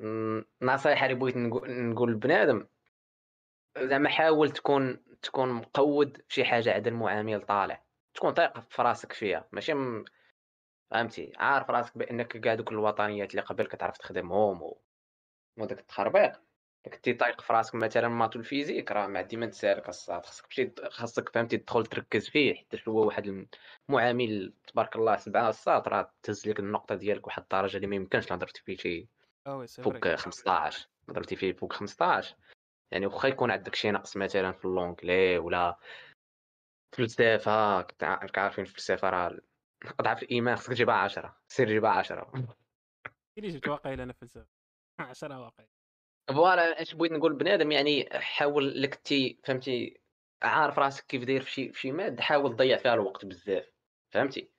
[0.00, 2.66] النصائح اللي بغيت نقول لبنادم
[3.78, 7.84] زعما حاول تكون تكون مقود شي حاجة عند المعامل طالع.
[8.14, 10.04] تكون طايق في راسك فيها ماشي م...
[10.90, 14.80] فهمتي؟ عارف راسك بأنك كاع دوك الوطنيات اللي قبل كتعرف تخدمهم و...
[15.58, 16.32] وداك التخربيق.
[16.92, 20.46] كنتي طايق في راسك مثلا maths و la physique راه ما ديما تسالك الصاد خاصك
[20.46, 23.46] تمشي خاصك فهمتي تدخل تركز فيه حتى هو واحد
[23.88, 28.30] المعامل تبارك الله سبعة الصاد راه تهز لك النقطة ديالك واحد الدرجة اللي ما يمكنش
[28.30, 29.08] لا درتي فيه شي
[29.82, 32.36] فوق 15 درتي فيه فوق 15
[32.92, 35.78] يعني واخا يكون عندك شي نقص مثلا في l'anglais ولا
[36.96, 37.86] فلسفه
[38.36, 39.38] عارفين الفلسفة راه
[40.00, 42.32] اضعف الإيمان خصك تجيبها 10 سير جيبها 10
[43.38, 44.46] اللي جبت واقيلا أنا فلسفه
[44.98, 45.64] 10 واقع
[46.28, 50.00] voilà اش بغيت نقول بنادم يعني حاول لك تي فهمتي؟
[50.42, 53.70] عارف راسك كيف داير في شي مادة حاول تضيع فيها الوقت بزاف
[54.10, 54.50] فهمتي؟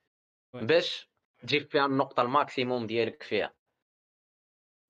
[0.53, 1.09] باش
[1.41, 3.53] تجيب فيها النقطة ال maximum ديالك فيها.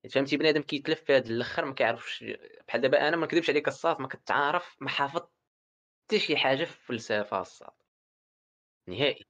[0.09, 2.25] فهمتي؟ بنادم كيتلف في هذا الأخر ما كيعرفش
[2.67, 4.31] بحال دابا أنا ما نكذبش عليك الصاف ما كنت
[4.79, 5.21] ما حافظ
[6.05, 7.73] حتى شي حاجة في الفلسفه الصاد
[8.87, 9.25] نهائي.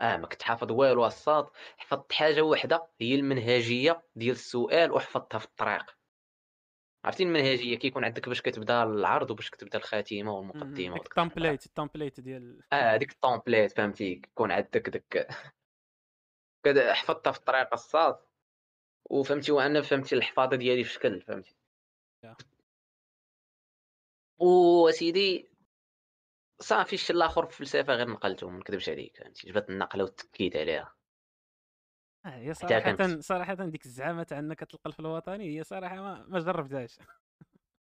[0.00, 1.46] آه ما كنت حافظ والو الصاد
[1.78, 5.99] حفظت حاجة واحدة هي المنهجية ديال السؤال وحفظتها في الطريق.
[7.04, 11.72] عرفتي المنهجيه كيكون عندك باش كتبدا العرض وباش كتبدا الخاتمة والمقدمة ديك ال template ال
[11.72, 15.28] template ديال آه ديك ال template فهمتي؟ كيكون عندك داك
[16.94, 18.18] حفظتها في الطريق الصاد
[19.10, 21.56] وفهمتي وأنا فهمتي الحفاظة ديالي في شكل فهمتي؟
[24.38, 25.50] وسيدي
[26.60, 30.99] صافي الشيء الآخر في الفلسفة غير نقلته ما نكذبش عليك فهمتي؟ جبت النقلة وتكيت عليها.
[32.26, 36.38] آه، هي صراحة صراحة ديك الزعامة تاع إنك تلقى في الوطني هي صراحة ما, ما
[36.38, 36.98] جربتهاش.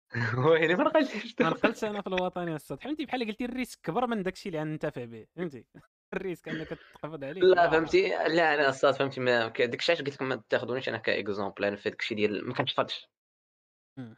[0.48, 4.08] ويلي ما نقلتش ما نقلتش أنا في الوطني الصاد فهمتي؟ بحال قلتي le risque كبر
[4.08, 5.66] من داكشي اللي غننتفع به فهمتي؟
[6.14, 7.42] le risque أنك تقبض عليه.
[7.42, 9.22] لا فهمتي؟ لا أنا الصاد فهمتي.
[9.22, 12.54] ما داك الشيء قلت لكم ما تاخذونيش أنا كاكزومبل أنا في داك الشيء ديال ما
[12.54, 13.08] كنحفظش.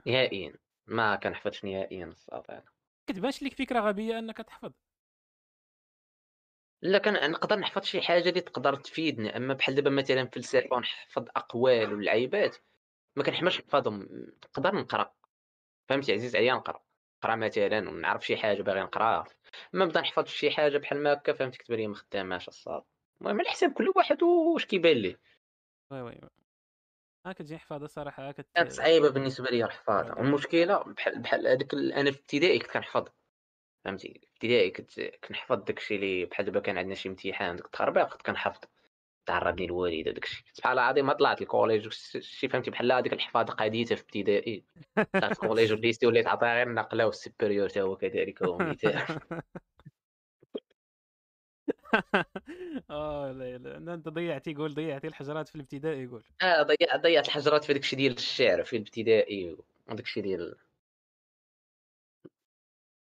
[0.08, 0.54] نهائيا.
[0.88, 2.64] ما كنحفظش نهائيا الصاد أنا.
[3.08, 4.72] كتبانش لك فكرة غبية أنك تحفظ.
[6.82, 11.26] لا كان نقدر نحفظ شي حاجة اللي تقدر تفيدني أما بحال دابا مثلا فلسفه ونحفظ
[11.36, 12.58] أقوال والعيبات
[13.16, 14.08] ما كنحملش نحفظهم
[14.46, 15.14] نقدر نقرأ.
[15.90, 16.84] فهمتي عزيز عليا؟ نقرأ
[17.24, 19.26] نقرأ مثلا ونعرف شي حاجة باغي نقراها
[19.74, 22.84] ما نبدا نحفظ شي حاجة بحال ما هكا فهمتي كتبان لي ما خداماش الصاد
[23.22, 25.20] المهم على حساب كل واحد واش كيبان ليه.
[25.92, 26.20] oui oui
[27.26, 28.32] ها كتجي حفاظة صراحة.
[28.56, 30.14] كانت صعيبة بالنسبة لي الحفاظة.
[30.18, 33.06] والمشكلة بحال بحال هذاك أنا في ابتدائي كنت كنحفظ.
[33.86, 38.22] فهمتي؟ ابتدائي كنت كنحفظ داكشي اللي بحال دابا كان عندنا شي امتحان داك التخربيق كنت
[38.22, 38.60] كنحفظ.
[39.26, 41.90] تعرضني الوالده داكشي سبحان الله العظيم ما طلعت ال collège
[42.20, 44.64] شي فهمتي؟ بحال هذيك الحفاظة قاديتها في ابتدائي.
[45.14, 47.96] طلعت ال collège و ال lycée وليت عطيها غير نقلة و ال supérieur حتى هو
[47.98, 49.20] كذلك هو مثال
[52.90, 57.64] آه لا لا أنت ضيعتي قول ضيعتي الحجرات في الابتدائي يقول آه ضيعت ضيعت الحجرات
[57.64, 60.56] في داكشي ديال الشعر في الابتدائي وداكشي ديال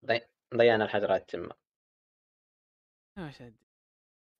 [0.55, 1.55] ضيعنا الحجرات تما.
[3.17, 3.43] واش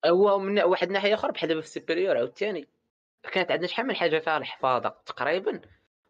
[0.06, 2.68] هو من واحد الناحيه أخرى بحال دابا في ال supérieur عاوتاني.
[3.32, 5.60] كانت عندنا شحال من حاجة فيها الحفاظة تقريبا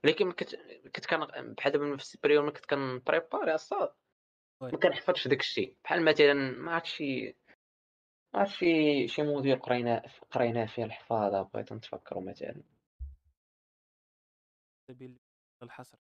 [0.04, 0.54] ولكن كنت
[0.96, 3.92] كنت كان بحال دابا في ال supérieur ملي كنت كن préparer الصاد
[4.62, 5.76] ما كنحفظش داك الشيء.
[5.84, 7.36] بحال مثلا ما عرفتش شي
[8.34, 12.62] ما عرفتش شي شي module قرينا قريناه فيه الحفاظة بغيت نتفكروا مثلا.
[14.88, 15.16] سبيل
[15.62, 15.98] الحصر.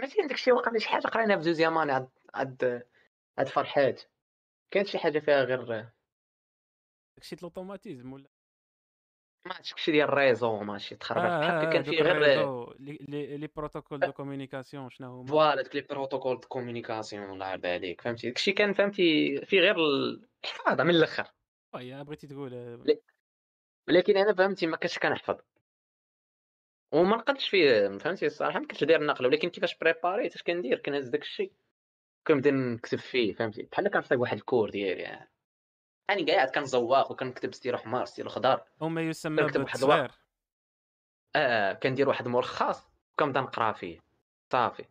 [0.00, 2.86] مثلا داك الشيء وقع شي حاجة قريناها في deuxième année عاد
[3.38, 4.02] عاد فرحات.
[4.70, 5.92] كانت شي حاجة فيها غير
[7.18, 8.28] داكشي د l'automatisme ولا؟
[9.46, 12.02] ما عرفتش داكشي ديال ال réseau ماشي تخربق بحال هكا آه, آه كان دوك فيه
[12.02, 12.18] غير
[12.78, 17.68] les les protocoles de communication شنو هما؟ voilà دوك les protocoles de communication الله يرضي
[17.68, 21.32] عليك فهمتي؟ داكشي كان فهمتي فيه غير الحفاظة من الأخر.
[21.74, 22.98] oui بغيتي تقول آه،
[23.88, 25.36] ولكن أنا فهمتي ما كنتش كنحفظ.
[26.92, 31.08] وما نقدش فيه فهمتي؟ الصراحة ما كنتش داير النقل ولكن كيفاش بريباريت اش كندير؟ كنهز
[31.08, 31.52] داك الشيء
[32.28, 35.30] كنبدا نكتب فيه فهمتي؟ بحال كنصايب واحد ال cours ديالي يعني.
[36.08, 40.10] يعني قاعد كنزوق وكنكتب ستيلو حمار ستيلو خضر أو ما يسمى بالتصغير
[41.36, 44.00] آه كندير واحد ملخص وكنبدا نقرا فيه.
[44.52, 44.84] صافي.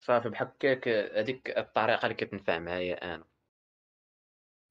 [0.00, 3.24] صافي بحال هكاك هذيك الطريقة اللي كتنفع معايا أنا.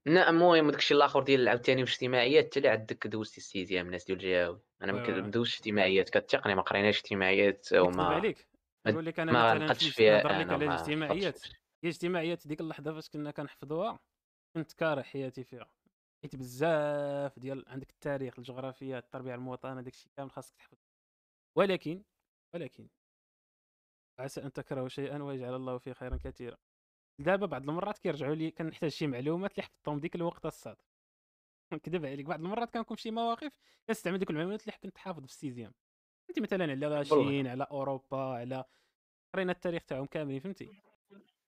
[0.06, 4.18] لا المهم داكشي الآخر ديال عاوتاني الاجتماعيات حتى اللي عندك دوزتي ال sixième الناس ديال
[4.18, 4.92] الجهاوي أنا.
[4.92, 8.49] ما دوزتش اجتماعيات كتقني ما قريناش اجتماعيات وما عليك.
[8.88, 11.44] نقول لك أنا ما مثلا فيها نهضر على ما الاجتماعيات
[11.84, 14.00] الاجتماعيات ديك اللحظة فاش كنا كنحفظوها
[14.56, 15.72] كنت كاره حياتي فيها.
[16.24, 20.78] حيت بزاف ديال عندك التاريخ الجغرافيا التربية المواطنه داك الشيء كامل خاصك تحفظ.
[21.58, 22.04] ولكن
[22.56, 22.90] ولكن
[24.20, 26.58] عسى أن تكرهوا شيئا ويجعل الله فيه خيرا كثيرا.
[27.20, 30.78] دابا بعض المرات كيرجعوا لي كنحتاج شي معلومات اللي حفظتهم ديك الوقت الصاد
[31.74, 33.52] نكذب عليك بعض المرات كنكون في شي مواقف
[33.88, 35.74] كنستعمل ديك المعلومات اللي كنت حافظ في السيزيام
[36.30, 38.66] فهمتي مثلا على la Chine على أوروبا على
[39.34, 40.70] قرينا التاريخ تاعهم كاملين فهمتي؟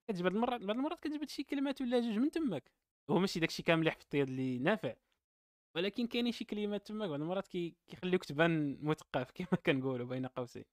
[0.08, 2.72] كتجي بعض المرات بعض المرات كتجبد شي كلمات ولا جوج من تماك.
[3.10, 4.96] هو ماشي داكشي كامل اللي حفظتي اللي نافع
[5.76, 10.66] ولكن كاينين شي كلمات تماك بعض المرات كي كيخليوك تبان مثقف كما كنقولوا بين قوسين.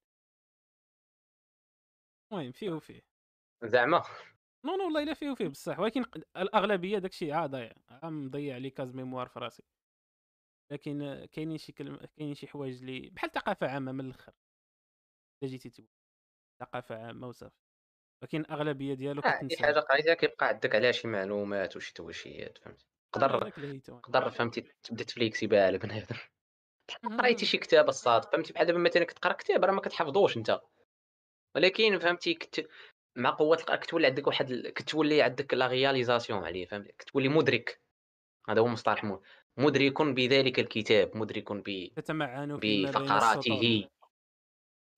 [2.33, 3.03] المهم فيه وفيه.
[3.65, 4.03] زعما.
[4.65, 6.05] non non والله إلا فيه وفيه بصح ولكن
[6.37, 9.63] الأغلبية داكشي عا ضايع عا مضيع les cases mémoire في راسي.
[10.73, 14.33] لكن آه، كاينين شي كلمه كاينين شي حوايج اللي بحال ثقافة عامة من الآخر
[15.43, 15.89] الا جيتي تقول
[16.61, 17.57] ثقافة عامة وصافي.
[18.23, 22.59] ولكن الأغلبية ديالو آه، اي كتنساه حاجة قريتها كيبقى عندك عليها شي معلومات وشي توشيات
[22.59, 26.17] فهمتي؟ آه، تقدر هيتو تقدر فهمتي تبدا تفليكسي بها بنادم
[27.05, 27.47] قريتي.
[27.47, 30.61] شي كتاب الصاد فهمتي؟ بحال دابا مثلا كتقرأ كتاب راه ما كتحفظوش أنت.
[31.57, 32.69] ولكن فهمتي كت...
[33.17, 37.83] مع قوة القراءه كتولي عندك واحد كتولي عندك la réalisation عليه فهمتي؟ كتولي مدرك.
[38.49, 39.21] هذا هو مصطلح م-
[39.59, 41.91] مدرك بذلك الكتاب مدرك ب...
[41.97, 43.89] تتمعن بفقراته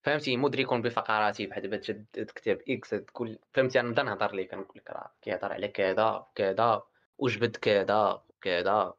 [0.03, 4.77] فهمتي؟ مدرك بفقراته بحال دابا تجد كتاب X تقول فهمتي؟ أنا نبدا نهضر لك كنقول
[4.77, 6.83] لك راه كيهضر على كذا وكذا
[7.19, 8.95] وجبد كذا وكذا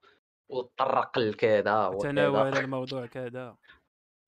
[0.50, 3.58] وتطرق لكذا وتناول الموضوع كذا.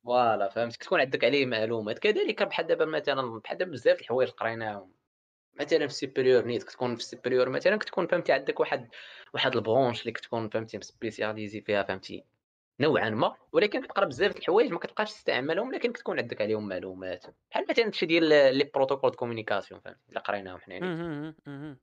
[0.04, 2.00] voilà فهمت كتكون عندك عليه معلومات.
[2.00, 4.93] كذلك بحال دابا مثلا بحال دابا بزاف الحوايج قريناهم.
[5.60, 8.89] مثلا في ال supérieur نيت كتكون في ال supérieur مثلا كتكون فهمتي عندك واحد
[9.34, 12.24] واحد ال branche اللي كتكون فهمتي spécialisé فيها فهمتي
[12.80, 17.26] نوعا ما ولكن كتقرا بزاف د الحوايج ما كتبقاش تستعملهم لكن كتكون عندك عليهم معلومات
[17.52, 18.24] بحال مثلا شي ديال
[18.58, 21.36] les protocoles communication فهمتي اللي قريناهم حنا.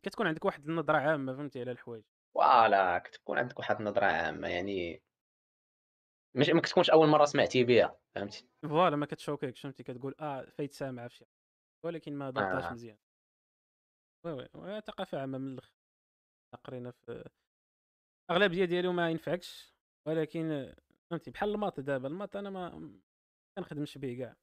[0.02, 2.02] كتكون عندك واحد النظرة عامة فهمتي على الحوايج
[2.34, 5.02] voilà كتكون عندك واحد النظرة عامة يعني
[6.34, 10.72] مش ما كتكونش أول مرة سمعتي بها فهمتي voilà ما كتشوكيكش فهمتي كتقول آه فايت
[10.72, 11.34] سامعه في شي حاجة.
[11.84, 12.72] ولكن ما ضبطهاش آه.
[12.72, 12.96] مزيان
[14.24, 15.72] oui oui oui ثقافه عامه من الآخر
[16.64, 17.28] قرينا في
[18.30, 19.74] الاغلبيه ديالو ما ينفعكش
[20.06, 20.74] ولكن
[21.10, 23.00] فهمتي بحال ال maths دابا ال maths أنا ما
[23.58, 24.36] كنخدمش به كاع.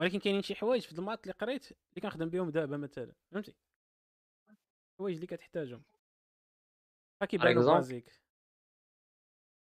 [0.00, 3.54] ولكن كاينين شي حوايج في ال maths اللي قريت اللي كنخدم بهم دابا مثلا فهمتي؟
[4.98, 5.82] حوايج اللي كتحتاجهم.
[7.24, 8.22] exemple؟ basique.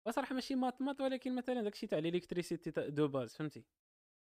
[0.07, 3.65] بصراحة ماشي maths maths ولكن مثلا داكشي تاع ال électricité de base فهمتي؟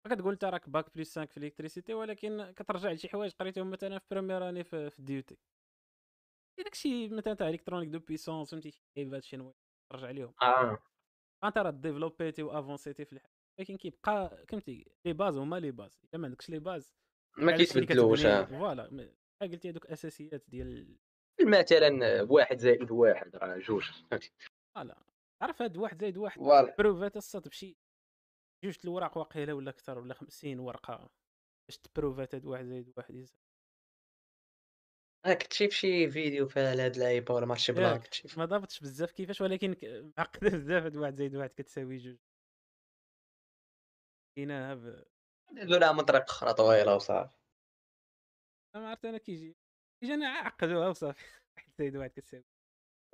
[0.09, 3.99] كتقول انت راك bac plus 5 في ال électricité ولكن كترجع لشي حوايج قريتهم مثلا
[3.99, 5.39] في première année في, في ال DUT
[6.59, 9.55] داكشي مثلا تاع électronique de puissance فهمتي؟ شي لعيبات شي نوايا
[9.93, 10.35] ترجع ليهم.
[10.43, 10.79] آه.
[11.45, 16.19] أنت راه ديفلوبيتي وافونسيتي في الحياة ولكن كيبقى فهمتي؟ les bases هما les bases الا
[16.21, 16.95] ما عندكش les bases
[17.39, 18.45] ما كيتبدلوش آه.
[18.45, 19.11] voilà.
[19.43, 20.99] قلتي هذوك أساسيات ديال
[21.41, 24.33] مثلا واحد زائد واحد راه جوج فهمتي؟
[24.75, 25.03] voilà.
[25.43, 26.41] عرف هاد واحد زايد واحد
[26.79, 27.77] بروفات الصاد بشي
[28.65, 31.11] جوج د الوراق واقيلا ولا أكثر ولا 50 ورقة
[31.69, 33.37] باش تبروفات هاد واحد زايد واحد يزيد
[35.27, 38.45] أنا كنت شايف شي فيديو في هاد اللعيبه ولا مارشي بلا ياك كنت شايف ما
[38.45, 39.77] ضابطش بزاف كيفاش ولكن
[40.19, 42.17] معقده بزاف هاد واحد زايد واحد كتساوي جوج.
[44.37, 45.05] كايناها ب...
[45.57, 47.31] قالوا لها من طريق أخرى طويلة وصافي.
[48.75, 49.57] ما عرفت أنا كيجي
[50.01, 51.25] كيجي أنا عقدوها وصافي.
[51.57, 52.45] واحد زايد واحد كتساوي.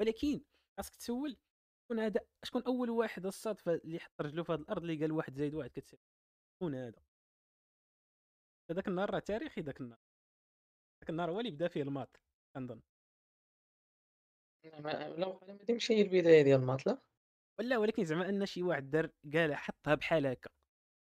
[0.00, 0.44] ولكن
[0.78, 1.38] خاصك تسول
[1.86, 5.34] شكون هذا؟ شكون أول واحد الصادفه اللي حط رجلو في هاد الأرض اللي قال واحد
[5.34, 6.02] زايد واحد كتساوي؟
[6.56, 7.02] شكون هذا؟
[8.70, 9.98] هذاك النهار راه تاريخي ذاك النهار.
[11.00, 12.20] ذاك النهار هو اللي بدا فيه الماط
[12.56, 12.80] كنظن.
[14.64, 16.98] ما- لو ما تمشي هي البداية ديال الماط لا؟
[17.58, 20.50] ولا ولكن زعما أن شي واحد دار قال حطها بحال هكا.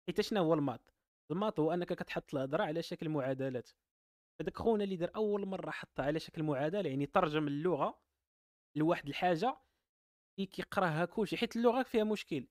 [0.08, 0.94] حيت شنو هو الماط؟
[1.32, 3.70] الماط هو أنك كتحط الهضرة على شكل معادلات.
[4.42, 8.02] هذاك خونا اللي دار أول مرة حطها على شكل معادلة يعني ترجم اللغة
[8.78, 9.58] لواحد الحاجة
[10.38, 12.48] اللي كيقراها كلشي حيت اللغة فيها مشكل.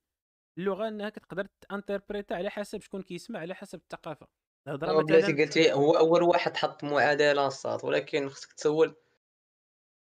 [0.59, 4.27] اللغة إنها كتقدر تانتربريتا على حسب شكون كيسمع على حسب الثقافة.
[4.69, 8.97] الهضرة هو بلاتي مثلا قلتي هو أول واحد حط معادلة الصاد ولكن خصك تسول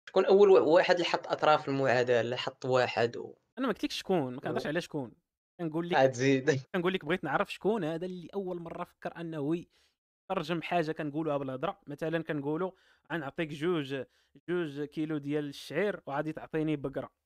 [0.10, 3.36] شكون أول واحد اللي حط أطراف المعادلة حط واحد و...
[3.58, 5.12] أنا ما قلتلكش شكون ما كنهضرش على شكون.
[5.60, 6.50] كنقول لك عاد زيد.
[6.76, 9.66] كنقول لك بغيت نعرف شكون هذا اللي أول مرة فكر أنه
[10.32, 11.80] يترجم حاجة كنقولوها بالهضرة.
[11.88, 12.72] مثلا كنقولوا
[13.12, 14.04] غنعطيك جوج
[14.50, 17.23] جوج كيلو ديال الشعير وغادي تعطيني بقرة.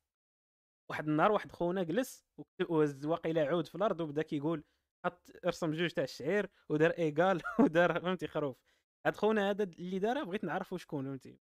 [0.90, 2.26] واحد النهار واحد خونا جلس
[2.70, 4.64] وهز واقيلا عود في الأرض وبدا كيقول
[5.06, 8.58] حط رسم جوج تاع الشعير ودار égal ودار فهمتي خروف.
[9.06, 11.40] هاد خونا هذا اللي دارها بغيت نعرفو شكون فهمتي.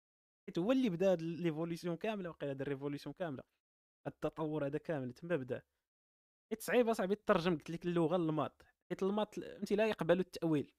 [0.48, 3.42] حيت هو اللي بدا هاد l'évolution كاملة وقيلا هاد ال révolution كاملة.
[4.06, 5.62] التطور هذا كامل تما بدا.
[6.50, 10.20] حيت صعيب أصاحبي تترجم قلت لك اللغة لل maths حيت ال maths فهمتي لا يقبل
[10.20, 10.72] التأويل.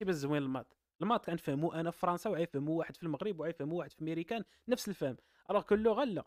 [0.00, 3.76] كيف زوين ال maths؟ ال maths كنفهمو أنا في فرنسا وعيفهمو واحد في المغرب وعيفهمو
[3.78, 5.16] واحد في ميريكان نفس الفهم.
[5.50, 6.24] alors que اللغة لا.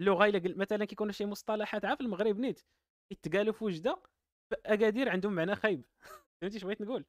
[0.00, 2.60] اللغة الا مثلا كيكون شي مصطلحات عا في المغرب نيت
[3.10, 4.02] يتقالوا في وجده
[4.48, 5.84] في اكادير عندهم معنى خايب.
[6.40, 7.04] فهمتي اش بغيت نقول؟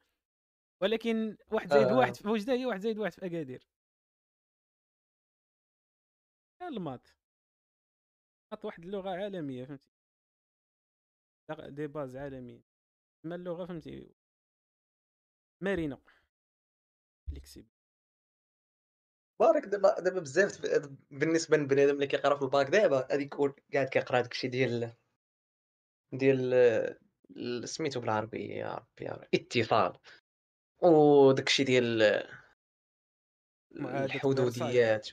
[0.82, 1.96] ولكن واحد زايد آه.
[1.98, 3.68] واحد في وجده هي واحد زايد واحد في اكادير
[6.62, 7.16] الماط
[8.52, 9.90] ال maths واحد اللغة عالمية فهمتي.
[11.68, 12.62] des bases عالميين
[13.24, 14.14] اما اللغة فهمتي.
[15.60, 15.98] مرنه
[17.28, 17.75] flexible
[19.40, 20.60] parce que دابا دابا بزاف
[21.10, 24.92] بالنسبة للبنادم اللي كيقرا في الباك دابا غادي يكون قاعد كيقرا داكشي ديال
[26.12, 26.54] ديال
[27.36, 29.98] ال- سميتو بالعربي يا ربي يا ربي اتصال.
[30.82, 32.02] وداكشي ديال
[33.76, 35.08] الحدوديات.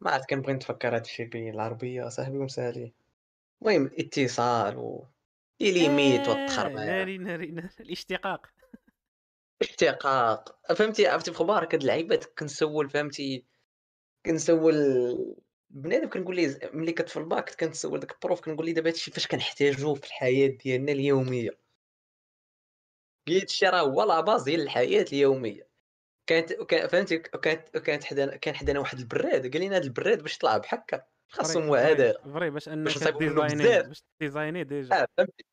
[0.00, 2.92] ما عرفت كنبغي نتفكر هادشي بالعربية صاحبي ومسالي.
[3.62, 5.06] المهم الاتصال و
[5.60, 6.76] les limites آه، والتخربيق.
[6.76, 8.53] ناري ناري ناري الاشتقاق.
[9.62, 13.44] اشتقاق فهمتي عرفتي في خبارك هاد اللعيبات كنسول فهمتي
[14.26, 14.74] كنسول
[15.70, 18.88] بنادم كنقول ليه ملي كنت في الباك كنت كنسول داك ال prof كنقول ليه دابا
[18.88, 21.50] هادشي فاش كنحتاجوه في الحياة ديالنا اليومية.
[23.28, 25.68] هادشي راه هو لا باز ديال الحياة اليومية.
[26.26, 30.36] كانت كان- فهمتي كانت كانت حدانا كان حدانا واحد البراد قال لنا هاد البراد باش
[30.36, 33.82] يطلع بحكا خاصو معادله فري- باش أنك ديزايني.
[33.88, 35.02] باش ديزايني ديجا.
[35.02, 35.44] آه فهمتي.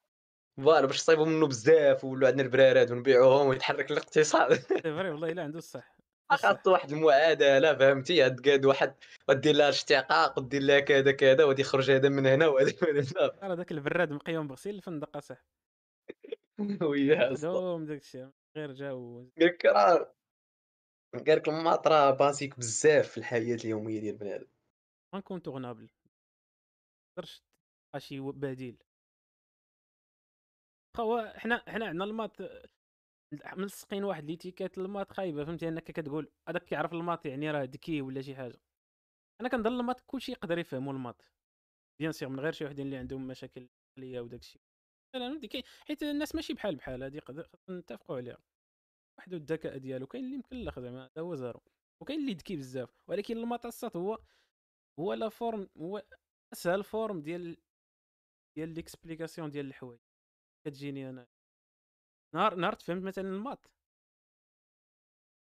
[0.58, 5.58] فوالا باش تصايبوا منه بزاف وولوا عندنا البرارات ونبيعوهم ويتحرك الاقتصاد فري والله إلا عنده
[5.58, 5.98] الصح.
[6.32, 6.68] خاص.
[6.68, 8.96] واحد المعادلة فهمتي؟ تقاد واحد
[9.30, 13.32] ودير لها اشتقاق ودير لها كذا كذا وغادي يخرج هذا من هنا وهذا من هنا.
[13.44, 15.46] راه داك البراد مقيم بغسيل الفندق اصاحبي
[16.82, 17.34] وياه.
[17.36, 19.30] خدوم داك الشيء غير جاو.
[19.40, 20.16] قال لك راه
[21.14, 24.48] قال لك الماط راه بازيك بزاف في الحياة اليومية ديال بنادم
[25.16, 25.90] انكونتورنابل
[27.16, 27.44] تقدرش
[27.94, 28.84] تلقى شي بديل.
[30.98, 32.38] خا هو حنا حنا عندنا الماط
[33.58, 38.22] ملصقين واحد ليتيكات الماط خايبة فهمتي؟ أنك كتقول هذاك كيعرف الماط يعني راه ذكي ولا
[38.22, 38.62] شي حاجة.
[39.42, 41.32] أنا كنظن ال maths كلشي يقدر يفهموا الماط.
[42.00, 44.62] bien sûr من غير شي وحدين اللي عندهم مشاكل عقليه وداك الشيء
[45.16, 48.38] لا لا فهمتي كاين- حيت الناس ماشي بحال بحال هذه قد- خاصنا نتفقوا عليها.
[49.20, 51.62] واحد الذكاء ديالو كاين اللي مكلخ زعما هذا هو zéro.
[52.02, 52.90] وكاين اللي ذكي بزاف.
[53.08, 54.20] ولكن المطاسات هو
[55.00, 56.04] هو la forme هو
[56.54, 57.58] أسهل forme ديال
[58.58, 60.00] ديال l'explication ديال الحوايج.
[60.66, 61.28] كتجيني أنا.
[62.36, 63.68] نهار نهار تفهمت مثلا ال maths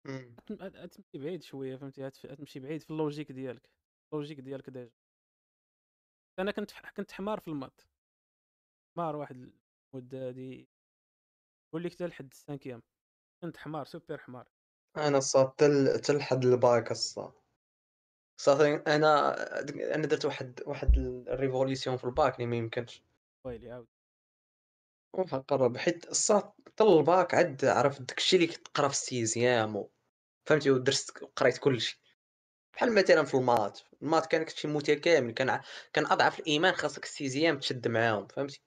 [0.06, 0.36] مم.
[0.40, 3.70] غت- غت- غتمشي بعيد شوية فهمتي؟ غتمشي بعيد في اللوجيك ديالك.
[4.14, 4.92] اللوجيك ديالك ديجا.
[6.40, 7.82] أنا كنت كنت حمار في المات
[8.96, 9.36] حمار واحد
[9.94, 10.70] المده هادي
[11.74, 12.84] لك حتى لحد السانكيام
[13.42, 14.48] كنت حمار سوبر حمار.
[14.98, 17.34] أنا صاد تل تل حد الباك الصاد
[18.42, 19.36] صافي أنا
[19.96, 20.98] أنا درت واحد واحد
[21.28, 23.04] الريفوليسيون في الباك اللي ما يمكنش.
[23.46, 23.88] ويلي عاود.
[25.24, 26.52] قرب حيت الصاد
[26.82, 29.88] الباك عاد عرفت داكشي اللي كتقرا في السيزيام
[30.46, 32.02] فهمتي ودرست وقريت كلشي
[32.74, 35.62] بحال مثلا في المات المات كان شي متكامل كان
[35.94, 38.62] كان اضعف الايمان خاصك السيزيام تشد معاهم فهمتي.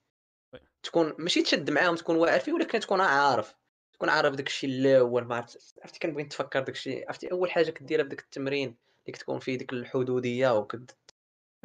[0.83, 3.55] تكون ماشي تشد معاهم تكون واعر فيه ولكن تكون عارف
[3.93, 8.09] تكون عارف داكشي الأول ما عرفت عرفتي كنبغي نتفكر داكشي عرفتي اول حاجة كديرها في
[8.09, 10.91] داك التمرين اللي كتكون فيه ديك الحدوديه وكد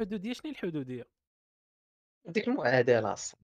[0.00, 1.08] الحدوديه شنو الحدوديه
[2.24, 3.43] ديك المعادله الصاد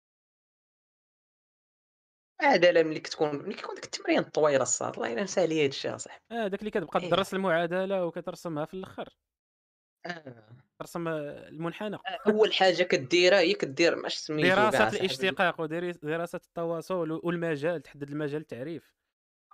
[2.41, 6.23] معادله ملي كتكون ملي كيكون داك التمرين الطويله الصاد الله إلا نسى عليا هادشي اصاحبي
[6.31, 7.07] آه داك اللي كتبقى إيه.
[7.09, 9.09] تدرس المعادلة وكترسمها في الأخر
[10.05, 10.49] آه.
[10.79, 14.87] ترسم المنحنى أول حاجة كديرها هي كدير ماش سميتو دراسة.
[14.87, 18.95] الاشتقاق ودراسه التواصل والمجال تحدد المجال التعريف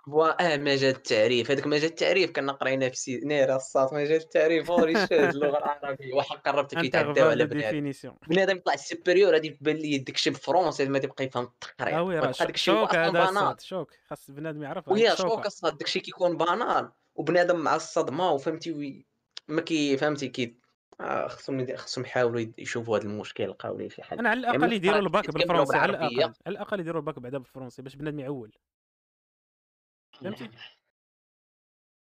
[0.06, 4.70] فوا آه مجال التعريف، هذاك مجال التعريف كنا قريناه في سي ناري الساط مجال التعريف.
[4.70, 6.14] هوري شاد اللغة العربية.
[6.14, 7.92] واحد قرّبت كيتعداو على بنادم،
[8.28, 12.32] بنادم يطلع supérieur غادي تبان ليه داك الشيء بالفرونسي ما تيبقى يفهم التقرير، وي راه
[12.54, 13.24] شوك هذا.
[13.24, 13.90] الصاد شوك.
[14.08, 19.06] خاص بنادم يعرف وهي شوك الصاد داك الشيء كيكون بانال وبنادم مع الصدمة وفهمتي وي
[19.48, 20.62] ما كي فهمتي كي.
[21.00, 24.72] آه خصهم خصهم يحاولوا يشوفوا هذا المشكل يلقاو ليه شي حل، أنا على إما الأقل
[24.72, 28.52] يديروا الباك بالفرنسي على الأقل، على الأقل يديروا الباك بعدا بالفرنسي باش بنادم يعوّل،
[30.12, 30.50] فهمتي؟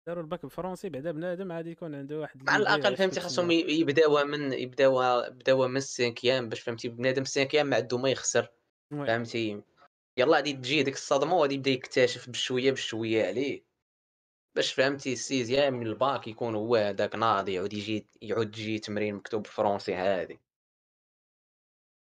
[0.07, 4.53] داروا الباك بالفرنسي بعدا بنادم عاد يكون عنده واحد الأقل اش فهمتي خاصهم يبداوها من
[4.53, 8.49] يبداوها يبداوها من ال cinquième باش فهمتي بنادم ال cinquième ما عنده ما يخسر،
[8.91, 9.63] فهمتي؟
[10.17, 13.65] يلاه غادي تجيه ديك الصدمة وغادي يبدا يكتشف بشوية بشوية عليه،
[14.57, 19.15] باش فهمتي ال sixième من الباك يكون هو هذاك ناضي يعود يجي يعود تجيه تمرين
[19.15, 20.39] مكتوب بالفرنسي عادي.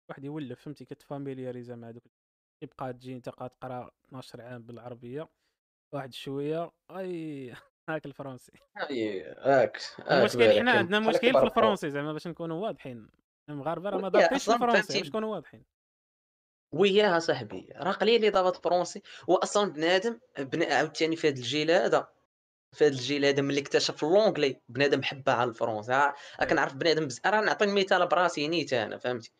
[0.09, 2.03] واحد يولف فهمتي كتفاميلياريزا مع دوك
[2.61, 5.29] يبقى تجي انت قاعد تقرا 12 عام بالعربية
[5.93, 6.71] واحد شوية.
[6.91, 7.53] أي
[7.89, 8.51] هاك الفرنسي
[8.89, 9.81] أي هاك
[10.11, 13.09] المشكل حنا كم عندنا مشكل في الفرنسي زعما باش نكونوا واضحين.
[13.49, 15.63] المغاربة راه ما ضابطينش الفرنسي باش نكونوا واضحين.
[16.73, 20.63] وياها صاحبي راه قليل اللي ضابط français واصلا بنادم بن...
[20.63, 22.07] عاوتاني في هذا الجيل هذا
[22.71, 26.13] في هذا الجيل هذا ملي اكتشف l'anglais بنادم حبها على oui
[26.49, 27.21] كنعرف بنادم بز...
[27.25, 29.31] راه نعطي مثال براسي نيت أنا فهمتي؟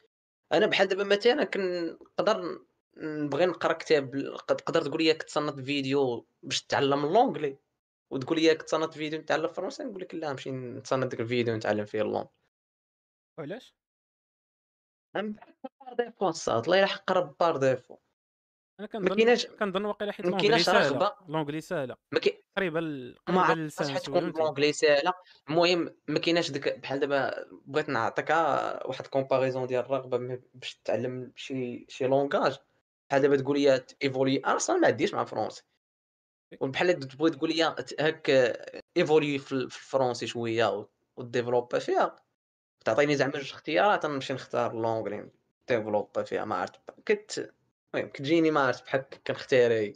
[0.54, 2.60] أنا بحال دابا مثلا كنقدر
[2.98, 4.12] نبغي نقرا كتاب
[4.48, 7.58] تقدر تقول لي كتصنت فيديو باش تتعلم l'anglais
[8.10, 12.02] وتقول لي كتصنت فيديو نتعلم الفرنسي نقول لك لا نمشي نتصنت ديك الفيديو نتعلم فيه
[12.02, 12.28] اللونج
[13.38, 13.76] وعلاش
[15.16, 15.36] أم
[15.80, 17.98] بار ديفو الصاد الله يلحق قرب بار ديفو
[18.80, 20.89] أنا كنظن كنظن واقيلا حيت لونجلي ساهلة.
[20.89, 21.96] رغبه لونجلي ساهلة.
[22.12, 25.14] ما كاين قريبه ل- ما قريبه عرفتش للسان شحال شوية تكون فهمتي بلونجلي ساهلة.
[25.50, 28.30] المهم ما كايناش ديك بحال دابا بغيت نعطيك
[28.86, 32.58] واحد كومباريزون ديال الرغبة باش تتعلم شي شي لونغاج
[33.12, 35.64] بحال دابا تقول لي évoluer أنا أصلا ما عنديش مع ال français
[36.62, 37.64] وبحال تبغي تقول لي
[37.99, 38.30] هاك
[38.98, 40.88] évoluer في ال- في ال français شوية
[41.18, 42.16] وديفلوبا فيها.
[42.86, 45.30] تعطيني زعما جوج اختيارات نمشي نختار l'anglais
[45.68, 46.80] ديفلوبا فيها ما عرفت.
[47.05, 47.53] كت
[47.95, 49.93] المهم كتجيني ما عرفت بحال كنختار هي.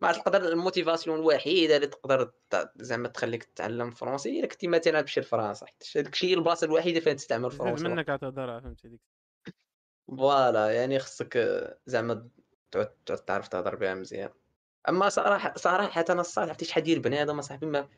[0.00, 2.32] ما تقدر ال motivation الوحيدة اللي تقدر
[2.76, 7.16] زعما تخليك تتعلم français الا كنتي مثلا تمشي لفرنسا حيت داك الشيء البلاصة الوحيدة فين
[7.16, 9.00] تستعمل زيد ال français منك اعتذر فهمتي ديك
[10.08, 12.28] فوالا يعني خصك آه، زعما
[12.70, 14.30] تعود تعود تعرف تهضر بها مزيان.
[14.88, 17.88] أما صراحة صراحة أنا الصالح عرفتي شحال ديال بنادم أصاحبي ما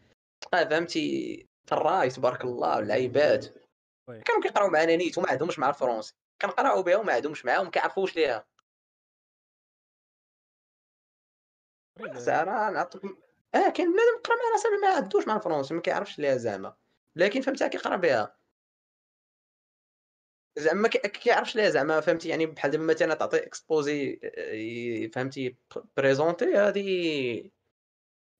[0.54, 3.46] آه، فهمتي الراي تبارك الله العيبات
[4.08, 4.20] وي.
[4.22, 8.16] كانوا كيقراو معنا نيت وما عندهمش مع الفرونسي كنقراو بها وما عندهمش معاها وما كيعرفوش
[8.16, 8.46] ليها.
[12.12, 13.04] زعما نعطيك
[13.54, 16.76] آه كاين بنادم قرا معنا صاحبي ما عندوش مع الفرونسي ما كيعرفش ليها زعما.
[17.16, 18.37] لكن فهمتها كيقرا بها.
[20.58, 24.20] زعما ما كي- كيعرفش ليها زعما فهمتي؟ يعني بحال دابا مثلا تعطي exposé
[25.14, 25.56] فهمتي؟
[25.96, 27.52] présenter هادي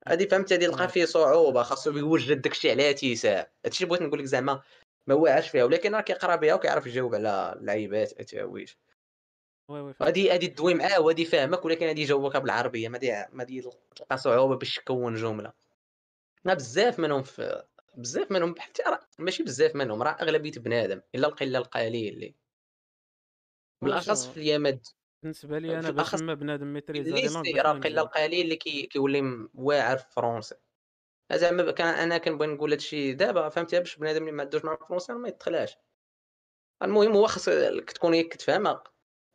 [0.07, 4.19] هادي فهمتي؟ هادي لقى نعرف فيه صعوبة خاصو يوجد داكشي على تيساع هادشي بغيت نقول
[4.19, 4.62] لك زعما
[5.07, 8.79] ما واعرش فيها ولكن راه كيقرا بها وكيعرف يجاوب على اللعيبات التهاويش
[9.68, 10.03] oui oui فهمت.
[10.03, 14.19] غادي غادي تدوي معاه وغادي يفهمك ولكن غادي يجاوبك بالعربية ما دي ما دي تلقى
[14.19, 15.53] صعوبة باش تكون جملة.
[16.45, 17.62] بزاف منهم في
[17.99, 22.34] بزاف منهم حتى راه ماشي بزاف منهم راه أغلبية بنادم إلا القله القليل اللي
[23.82, 24.88] بالأخص في الايامات
[25.22, 28.57] بالنسبة لي أنا باش ما بنادم ميتريز هذه لونغ الليسي باش راه القله القليل اللي
[28.57, 30.55] كي كيولي واعر في الفرونسي
[31.32, 35.14] زعما كان أنا كنبغي نقول هادشي دابا فهمتي؟ باش بنادم اللي ما عندوش مع راه
[35.14, 35.76] ما يدخلهاش
[36.82, 37.44] المهم هو خاص
[37.94, 38.84] تكون هي كتفهمها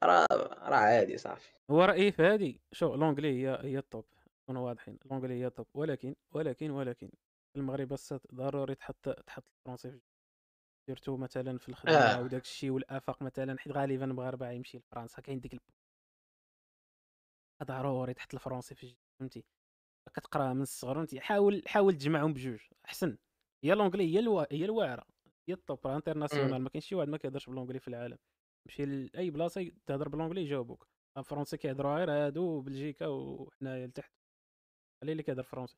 [0.04, 0.26] راه
[0.70, 1.52] راه عادي صافي.
[1.72, 4.06] هو رايي في هذه شو l'anglais هي هي ال top
[4.44, 5.00] نكونوا واضحين.
[5.12, 7.10] l'anglais هي ال top ولكن ولكن ولكن
[7.56, 10.02] المغرب الصاط ضروري تحط تحط الفرنسي في
[10.90, 12.22] surtout مثلا في الخدمة آه.
[12.22, 15.62] وداك الشيء والآفاق مثلا حيت غالبا المغاربه يمشي لفرنسا كاين ديك
[17.64, 19.46] ضروري تحط الفرنسي في فهمتي؟
[20.14, 23.18] كتقراها من الصغر فهمتي؟ حاول حاول تجمعهم بجوج أحسن.
[23.64, 24.54] هي l'anglais هي الوا...
[24.54, 25.06] هي الواعرة
[25.50, 26.64] هي ال top راه international أمم.
[26.64, 28.18] ما كاينش شي واحد ما كيهضرش ب l'anglais في العالم.
[28.68, 30.88] مشي لاي بلاصة تهضر ب l'anglais يجاوبوك
[31.18, 34.14] الفرنسي كيهضروا غير هادو بلجيكا وحنايا لتحت.
[35.02, 35.78] قليل اللي كيهضر فرنسي.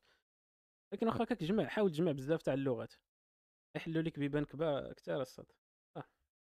[0.92, 2.94] لكن واخا كتجمع حاول تجمع بزاف تاع اللغات.
[3.76, 5.46] يحلوا لك بيبان كبا كثار الصاط
[5.96, 6.04] آه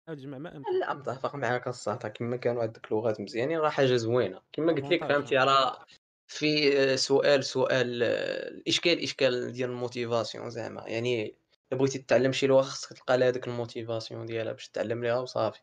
[0.07, 0.79] حاول تجمع ما أمكن.
[0.79, 4.41] لا متفق معاك الصراحه كما كانوا عندك لغات مزيانين راه حاجة زوينة.
[4.51, 5.85] كما قلت لك فهمتي راه
[6.27, 10.87] في سؤال سؤال الاشكال إشكال ديال ال motivation زعما.
[10.87, 11.25] يعني
[11.71, 15.61] إلا بغيتي تتعلم شي لغة خصك تلقى لها ديك الموتيفاسيون ديالها باش تتعلم ليها وصافي.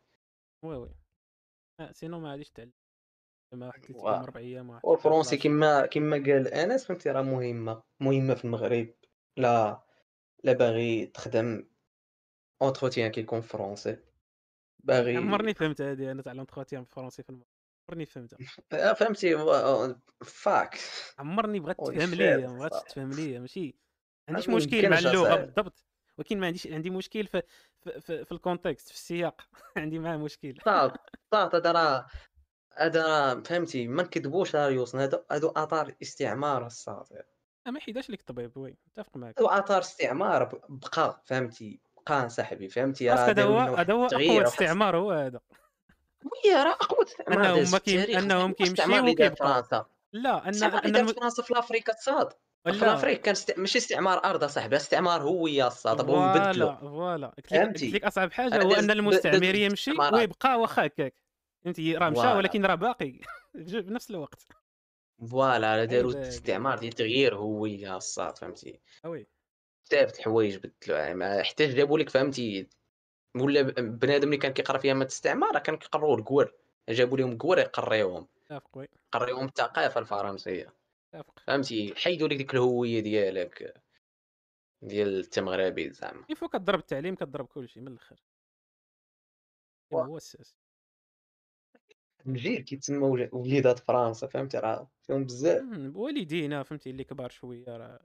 [0.64, 0.94] وي وي.
[1.80, 2.72] آه سينو ما غاديش تعلم
[3.52, 8.34] واحد ثلاث و- أربع أيام والفرونسي 14 كما كما قال أنس فهمتي راه مهمة مهمة
[8.34, 8.94] في المغرب.
[9.36, 9.82] لا
[10.44, 11.68] لا باغي تخدم
[12.62, 13.96] اونتروتيان كيكون فرونسي
[14.78, 17.46] باغي عمرني فهمت هذه أنا تعلمت خواتي بالفرنسي في المغرب
[17.88, 18.38] عمرني فهمتها
[18.72, 19.36] آه، فهمتي
[20.24, 20.78] فاك
[21.18, 23.74] عمرني بغات تفهم ليا الصراحة تفهم ليا ماشي؟ ما
[24.34, 25.46] عنديش مشكل مع أصاحبي.
[25.46, 25.84] بالضبط.
[26.18, 27.42] ولكن ما عنديش عندي مشكل في
[27.80, 29.40] في, في, في ال contexte في السياق.
[29.76, 30.58] عندي معاه مشكل.
[30.64, 30.98] صافي
[31.32, 32.06] صافي هذا راه
[32.78, 36.68] هذا فهمتي ما نكذبوش راه يوصل هادو هادو آثار استعمار
[37.66, 39.34] أه، ما يحيدهاش لك الطبيب oui متفق معك.
[39.38, 44.96] هادو آثار استعمار بقى فهمتي بقى صاحبي فهمتي راه هذا هو هذا هو واحد استعمار
[44.96, 45.40] هو هذا.
[46.24, 49.86] oui راه أقوى استعمار التاريخ أنهم الاستعمار كيمشيو فرنسا.
[50.12, 51.06] لا دارت الم...
[51.06, 52.32] فرنسا في أفريقيا الصاط
[52.72, 53.58] في أفريقيا كان است...
[53.58, 57.26] ماشي استعمار أرض اصاحبي استعمار هويه الصاط بغاو يبدلوا voilà voilà.
[57.26, 57.52] قلت
[57.82, 61.25] لك حاجة راه هو د- المستعمر يمشي ويبقى واخا هكاك.
[61.66, 63.20] فهمتي راه مشى ولكن راه باقي.
[63.54, 64.46] بنفس الوقت.
[65.30, 69.26] voilà راه داروا عيب هادي استعمار ديال تغيير هوية الصاط فهمتي؟ oui.
[69.86, 72.68] بزاف د الحوايج بدلوا يعني حتى جابوا لك فهمتي؟
[73.36, 76.52] ولا بنادم اللي كان كيقرا في أيام الاستعمار راه كان كيقراو الكوار
[76.88, 78.28] جابوا لهم كوار يقريوهم
[79.12, 80.72] قريوهم الثقافة الفرنسية.
[81.46, 83.82] فهمتي؟ حيدوا لك ديك الهوية ديالك
[84.82, 86.22] ديال التمغربي زعما.
[86.22, 88.20] كيف كضرب التعليم كضرب كلشي من الأخر.
[89.92, 90.65] هو الساس
[92.28, 95.62] الجيل كيتسمى ول- وليدات فرنسا فهمتي؟ راه فيهم بزاف.
[95.96, 98.00] والدينا فهمتي؟ اللي كبار شوية راه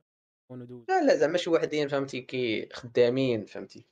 [0.48, 0.86] كونوا دوز.
[0.90, 3.86] لا لا زعما شي وحدين فهمتي؟ كي خدامين فهمتي؟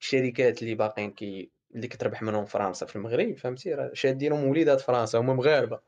[0.00, 5.18] الشركات اللي باقيين كي اللي كتربح منهم فرنسا في المغرب فهمتي؟ راه شادينهم وليدات فرنسا
[5.18, 5.80] هما مغاربة.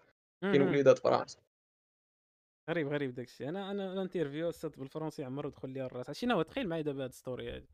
[0.43, 0.63] كاين.
[0.63, 1.39] وليدات فرنسا.
[2.71, 3.49] غريب غريب داكشي.
[3.49, 7.51] أنا أنا ل'interview أستاذ بالفرنسي عمرو دخل لي الراس شنو تخيل معايا دابا هاد story
[7.51, 7.69] هادي.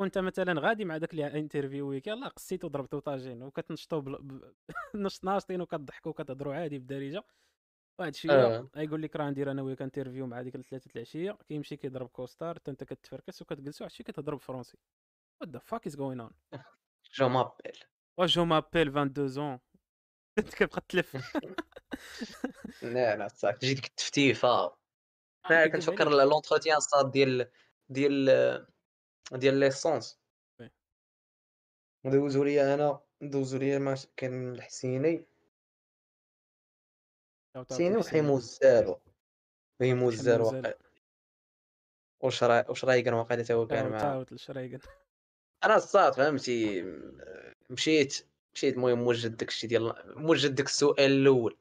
[0.00, 4.40] كنت مثلا غادي مع داك اللي interviewك يلاه قصيتو ضربتو طاجين وكتنشطو بل...
[5.24, 7.24] ناشطين وكتضحكوا وكتهضروا عادي بالدارجه
[8.00, 8.70] واحد شوية آه.
[8.76, 12.70] يقول لك راه ندير أنا وياك انترفيو مع ديك الثلاثة العشية كيمشي كيضرب كوستار حتى
[12.70, 14.78] أنت كتفركس وكتجلسوا واحد الشيء كتهضر بالفرنسي
[15.40, 16.30] وات ذا فاك از جوين اون
[17.12, 17.84] جو مابيل
[18.20, 19.58] جو مابيل 22 زون
[20.38, 21.16] أنت كتبقى تلف.
[22.82, 24.76] لا لا صافي تجي ديك التفتيفه آه،
[25.50, 27.50] أنا عليك لونتروتيان صاد ديال
[27.88, 28.66] ديال
[29.32, 30.20] ديال ليسونس.
[30.60, 30.70] وي.
[32.04, 35.24] دوزو لي أنا دوزو لي ما كان الحسيني.
[37.70, 39.00] حسيني وحيمو الزارو.
[39.80, 40.72] حيمو الزارو واقع.
[42.20, 44.78] وشرا وشرايقن واقع؟ تا هو كان شاوت مع اوت لشريقن.
[45.64, 46.82] أنا الصاد فهمتي؟
[47.70, 51.58] مشيت مشيت المهم موجد داكشي ديال موجد داك السؤال الأول.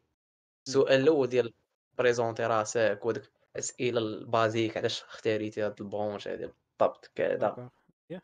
[0.67, 1.53] السؤال الأول ديال
[1.97, 7.69] بريزونتي راسك وداك الأسئلة البازيك علاش اختاريتي هاد البرونش هادي؟ بالضبط كذا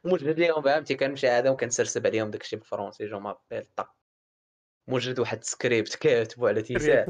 [0.04, 3.96] موجد ليهم فهمتي كنمشي عاده وكنسرسب عليهم داكشي بالفرونسي جو مابيل طق.
[4.88, 7.06] موجد واحد السكريبت كاتبو على تيساع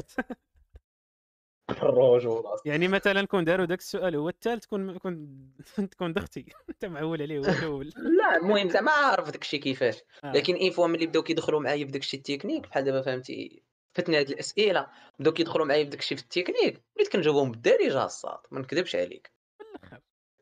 [1.70, 5.38] الرجل يعني مثلا كون داروا داك السؤال هو الثالث كون كون
[5.90, 6.46] تكون دختي.
[6.68, 7.86] انت معول عليه هو الأول.
[8.20, 10.02] لا المهم زعما عارف داكشي كيفاش.
[10.24, 10.32] آه.
[10.32, 13.62] لكن à fois ملي بداو كيدخلوا معايا في داكشي التكنيك بحال دابا فهمتي
[13.94, 14.86] فتني هاد الأسئلة.
[15.18, 19.32] بداو كيدخلوا معايا في داكشي في التكنيك وليت كنجاوبهم بالدارجة الصاد ما نكذبش عليك.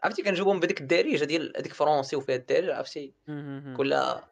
[0.03, 3.15] عرفتي كنجاوبهم بديك الدارجه ديال هذيك فرونسي وفيها الدارجه عرفتي.
[3.77, 4.31] كلها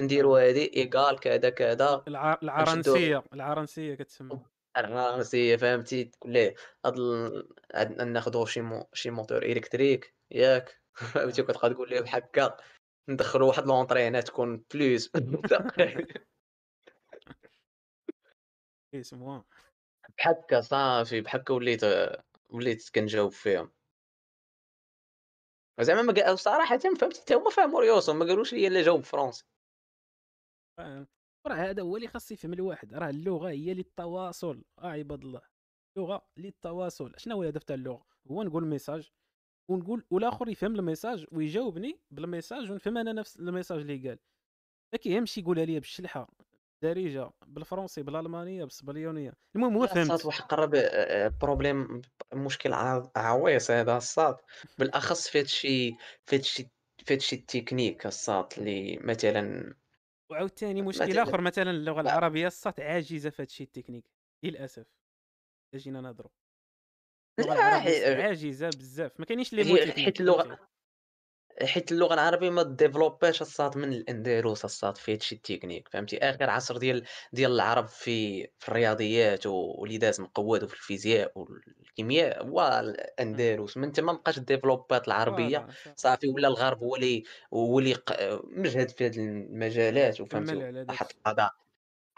[0.00, 2.04] نديروا هادي إيكال كذا كذا.
[2.08, 4.40] العرنسية العرنسية كتسمى.
[4.76, 6.54] الراسية فهمتي؟ تقول ليه؟
[7.74, 8.88] هاد ناخذوا شي مو...
[8.92, 10.80] شي موتور إلكتريك ياك.
[11.14, 11.42] فهمتي.
[11.42, 12.56] كتبقى تقول ليه بحال هكا
[13.08, 15.10] ندخلوا واحد لونطرينا تكون بلوس
[18.94, 19.44] اسمه
[20.18, 21.80] بحال هكا صافي بحال هكا وليت
[22.50, 23.72] وليت كنجاوب فيهم
[25.82, 29.44] زعما ما صراحة فهمتي حتى هما فهموا ريوسهم ما قالوش لي لا جاوب فرونسي
[30.78, 31.06] فاهم.
[31.46, 34.64] راه هذا هو اللي خاص يفهم الواحد راه اللغة هي للتواصل.
[34.78, 35.42] آه عباد الله.
[35.96, 37.14] اللغة للتواصل.
[37.16, 39.10] شنو هو الهدف تاع اللغة؟ هو نقول message
[39.70, 44.18] ونقول والآخر يفهم ال message ويجاوبني بال message ونفهم أنا نفس ال message اللي قال.
[44.92, 46.30] ما كيهمش يقولها لي بالشلحة.
[46.82, 52.02] بالدارجه بالفرنسي بالألمانية بالاسبانيونيه المهم هو لا الصاد فهمت واحد قرب آه، problème
[52.34, 52.72] مشكل
[53.16, 54.36] عويص هذا الصاد.
[54.78, 55.90] بالأخص في هادشي
[56.26, 56.68] في هادشي
[57.06, 59.74] في هادشي التكنيك الصاد اللي مثلا
[60.30, 64.04] وعاوتاني مشكل مثلا آخر مثلا اللغة لا العربية الصات عاجزة في هادشي التكنيك
[64.44, 64.86] للأسف.
[65.74, 66.30] الا جينا نهضروا
[67.40, 70.70] اللغة لا العربية حي- عاجزة بزاف ما كاينينش لي هي حيت اللغة
[71.62, 76.76] حيت اللغة العربية ما développاش الصاد من الأندلس الصاد في هادشي التكنيك فهمتي؟ آخر عصر
[76.76, 84.12] ديال ديال العرب في في الرياضيات ووليدات مقودوا في الفيزياء والكيمياء هو الأندلس من تما
[84.12, 86.28] مابقاش développات العربية صافي.
[86.28, 87.24] ولا الغرب هو اللي
[87.54, 87.96] هو اللي
[88.44, 91.50] مجهد في هذه المجالات وفهمتي؟ طاحت داكشي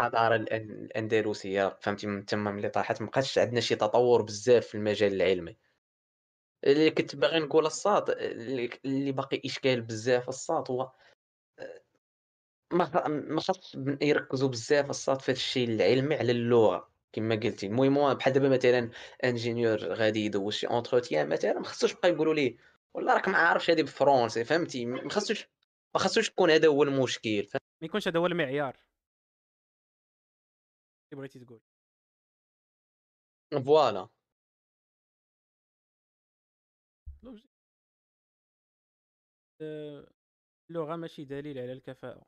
[0.01, 5.57] الحضاره الأندلسية فهمتي؟ من تما ملي طاحت مابقاش عندنا شي تطور بزاف في المجال العلمي.
[6.65, 10.93] اللي كنت باغي نقول الساط اللي باقي إشكال بزاف الساط هو
[12.73, 16.93] ما خ ما خاصش ب يركّزوا بزاف الصاد في هاد الشي العلمي على اللغة.
[17.13, 18.91] كما قلتِ، المهم بحال دابا مثلًا
[19.25, 22.57] ingénieur غادي يدوز شي entretien مثلًا ما خصوش يبقى يقولوا ليه
[22.95, 25.49] والله راك ما عارفش هادي بالفرونسي فهمتي، ما خاصوش
[25.95, 28.77] ما خاصوش يكون هذا هو المشكل ما يكونش هذا هو المعيار
[31.13, 31.61] بغيتي تقول.
[33.65, 34.09] voilà.
[39.63, 40.07] آآ،
[40.71, 42.27] اللغة ماشي دليل على الكفاءة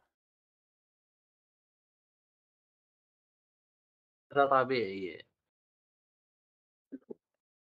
[4.32, 5.24] هذا طبيعي.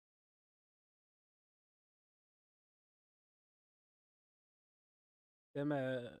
[5.55, 6.19] كما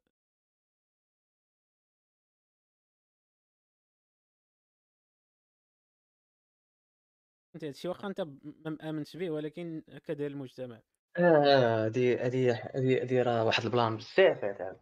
[7.57, 10.81] فهمتي هاد الشيء واخا أنت ب ما مآمنش به ولكن هكا داير المجتمع.
[11.17, 14.75] آه، هادي هادي هادي هادي راه واحد البلان بزاف هذا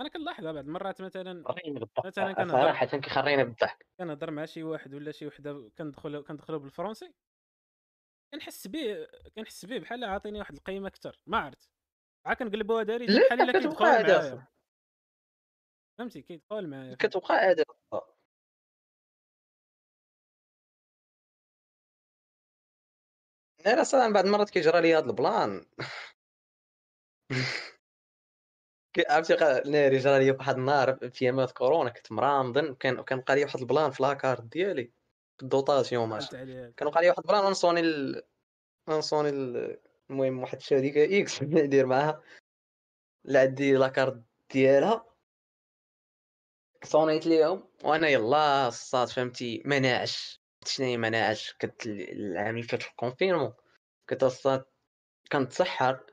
[0.00, 1.44] أنا كنلاحظها بعض المرات مثلًا
[2.04, 3.86] مثلًا كنهضر صراحةً كيخريني بالضحك.
[4.00, 7.14] كنهضر مع شي واحد ولا شي وحدة كندخل كندخلوا بالفرونسي
[8.32, 11.68] كنحس به كنحس به بحال عاطيني واحد القيمة أكثر ما عرفت.
[12.26, 12.98] عا كنقلبوها لا
[13.28, 14.46] بحال كتوقع كيدخل معايا
[15.98, 16.94] فهمتي؟ كيدخل معايا.
[16.94, 17.64] كتوقع هذا
[23.66, 23.72] أخا.
[23.74, 25.66] أنا صراحة بعض المرات كيجرى لي هذا ال plan.
[29.08, 29.34] عرفتي
[29.70, 33.60] ناري جرى لي واحد النهار في ايامات كورونا كنت مرامضن وكان وكان بقى لي واحد
[33.60, 34.92] ال plan في la carte ديالي
[35.36, 36.36] في la dotation ماشي.
[36.82, 38.22] وقع لي واحد ال plan غنصوني ال
[38.90, 39.78] غنصوني ال
[40.10, 42.22] المهم واحد الشركة X ندير معاها.
[43.24, 44.22] لا عندي la carte
[44.52, 45.16] ديالها.
[46.84, 52.62] صونيت ليهم وأنا يلاه الصاد فهمتي ما ناعش شناهي ما ناعش كنت ال العام اللي
[52.62, 53.54] فات في ال confinement
[54.10, 54.64] كنت الصاد
[55.32, 56.06] كنتسحر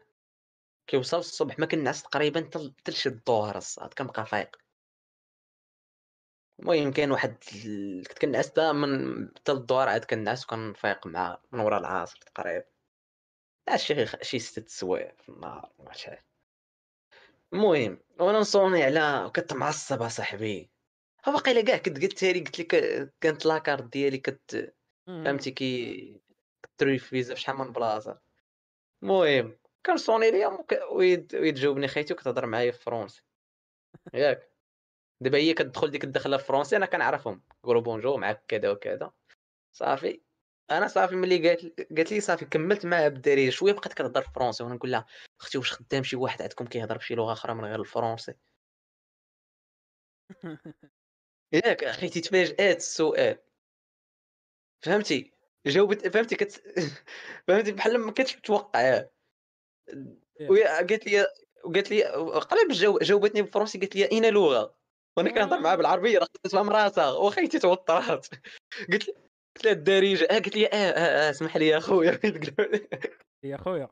[0.88, 4.58] كيوصل الصبح ما كنعس تقريبا حتى لشي الظهر الصاد كنبقى فايق.
[6.60, 7.38] المهم كاين واحد
[8.08, 12.66] كنت كنعس حتى من حتى للظهر عاد كنعس وكنفيق مع من ورا العصر تقريبا.
[13.70, 15.91] عاد شي شي 6 سوايع في النهار ما
[17.54, 20.72] المهم وأنا نصوني على كنت معصب أصاحبي.
[21.26, 22.67] ها باقيلا كاع كنت قلتها لي قلت لك
[23.21, 24.74] كانت la carte ديالي كت
[25.07, 25.24] اهم.
[25.24, 26.21] فهمتي كي
[26.63, 28.21] كتريفريزا في شحال من بلاصة.
[29.03, 29.57] المهم
[30.32, 33.24] ليهم وك ويد ويتجاوبني خيتي وكتهضر معايا في الفرونسي
[34.13, 34.51] ياك.
[35.21, 37.43] دابا هي كتدخل ديك الدخلة الفرونسي أنا كنعرفهم.
[37.61, 39.11] كيقولوا bonjour معاك كذا وكذا.
[39.74, 40.21] صافي.
[40.71, 44.63] أنا صافي ملي قالت قالت لي صافي كملت معاها بالدارجه شوية بقيت كنهضر فرونسي.
[44.63, 45.05] وأنا نقول لها
[45.41, 48.34] أختي واش خدام شي واحد عندكم كيهضر بشي لغة أخرى من غير الفرونسي؟
[51.54, 53.38] ياك اخيتي تفاجات السؤال.
[54.82, 55.32] فهمتي؟
[55.68, 56.51] جاوبت فهمتي؟ كت
[57.47, 59.10] فهمتي؟ بحال ما كنتش متوقعاه
[60.39, 60.49] ياك.
[60.49, 61.28] وهي قالت لي
[61.64, 64.76] وقالت لي قريب جو جاوبتني بالفرنسي قالت لي اين لغة.
[65.18, 65.78] وأنا كنهضر معاها آه.
[65.78, 67.12] بالعربية راه خدات فهم راسها.
[67.12, 68.28] وخيتي توترات
[68.91, 69.16] قلت لها
[69.56, 70.24] قلت لها الدارجة.
[70.26, 72.20] آه قالت لي آه آه آه اسمح لي يا خويا
[73.43, 73.89] يا خويا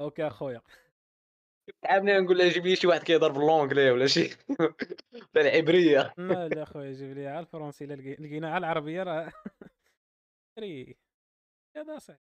[0.00, 0.62] OK أخويا.
[1.82, 4.30] تعاملني نقول لها جيب لي شي واحد كيهضر ب l'anglais ولا شي.
[5.36, 6.14] العبرية.
[6.18, 9.32] لا لا اخويا جيب لي على الفرنسي الا لقي- لقينا على العربية راه.
[10.58, 10.96] ري
[11.76, 12.14] هذا صح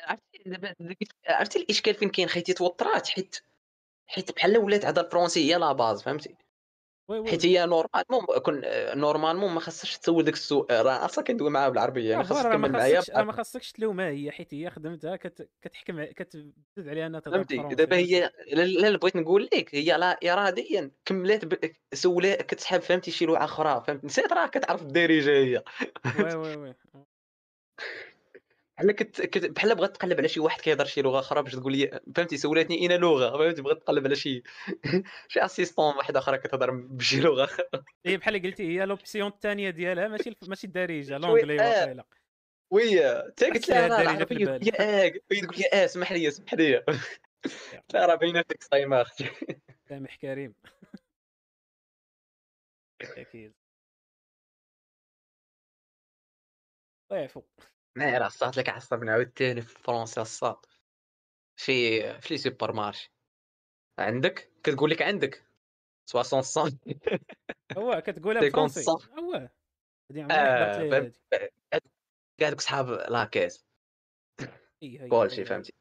[0.00, 0.74] عرفتي دابا
[1.28, 3.36] عرفتي الإشكال فين كاين؟ خيتي توترات حيت
[4.06, 6.36] حيت بحال ولات هذا الفرونسي هي la base فهمتي؟
[7.10, 8.62] حيت هي normalement كون
[8.98, 13.02] normalement ما خاصهاش تسول داك السؤال راه أصلا كندوي معاها بالعربية خاصك ما تكمل معايا
[13.22, 15.48] ما خاصكش تلومها هي حيت هي خدمتها كت...
[15.62, 20.90] كتحكم كتزد عليها أنها فهمتي؟ دابا هي لا اللي بغيت نقول لك هي لا اراديا
[21.04, 21.72] كملات ب...
[21.94, 25.62] سولا كتسحب فهمتي شي لغه أخرى فهمت نسيت راه كتعرف الدارجه هي.
[26.18, 26.74] oui oui oui.
[28.76, 29.20] بحال كت...
[29.20, 29.44] كت...
[29.50, 32.78] بحال بغات تقلب على شي واحد كيهضر شي لغة أخرى باش تقول لي فهمتي؟ سولاتني
[32.78, 34.42] اين لغة فهمتي؟ بغات تقلب على شي
[35.28, 37.66] شي assistante واحدة أخرى كتهضر بشي لغة أخرى.
[38.06, 40.36] هي بحال قلتي هي لوبسيون الثانية ديالها ماشي.
[40.48, 42.04] ماشي الدارجة لونجلي واقيلا.
[42.70, 44.80] وي حتى قلت لها الدارجه في البال.
[44.80, 45.02] آه
[45.32, 46.84] هي تقول لي آه اسمح لي اسمح لي.
[47.94, 49.30] لها راه باينة فيك صايمه أختي
[49.88, 50.54] سامح كريم.
[53.02, 53.52] أكيد.
[57.10, 57.42] ضيعفو
[57.96, 60.56] ما راه صات لك عصبني عاوتاني في فرنسا الصاد
[61.56, 63.12] في في لي سوبر مارشي
[63.98, 65.44] عندك؟ كتقول لك عندك.
[66.06, 66.84] 60 سنت
[67.78, 69.48] هو كتقولها 50 بالفرنسي هو.
[72.40, 73.66] كاع دوك صحاب la caisse
[74.82, 75.72] هي هي كلشي فهمتي.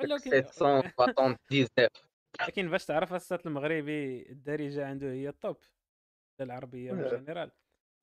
[0.00, 1.88] ولا داك ولكن 779
[2.48, 5.56] لكن باش تعرف السات المغربي الدارجة عنده هي ال top.
[6.40, 7.50] العربية en général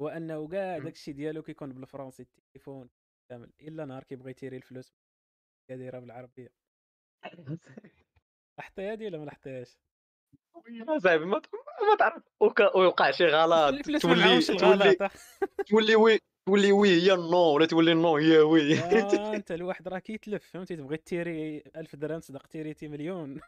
[0.02, 0.78] هو انه كاع.
[0.78, 2.90] داكشي ديالو كيكون بالفرنسي التليفون
[3.30, 4.94] كامل إلا نهار كيبغي يتيري الفلوس
[5.70, 6.50] دايره بالعربية.
[8.58, 9.78] لاحظتي هادي ولا ما لاحظتيهاش
[10.98, 11.42] صاحبي ما
[11.90, 12.24] ما تعرف
[12.76, 13.76] ويوقع شي غلط.
[14.02, 15.10] تولي تولي.
[15.70, 18.80] تولي oui تولي oui هي non ولا تولي non هي oui.
[18.80, 23.40] آه، أنت الواحد راه كيتلف فهمتي؟ تبغي تيري 1000 درهم صدق تيريتي مليون.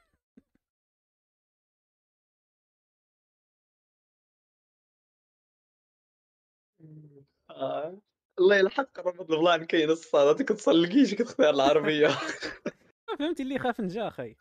[7.55, 8.01] آه.
[8.39, 12.07] الله يلحق رمض البلان كاين الصاد كتسلقيش كتختار العربية
[13.19, 14.35] فهمتي اللي خاف نجا أخي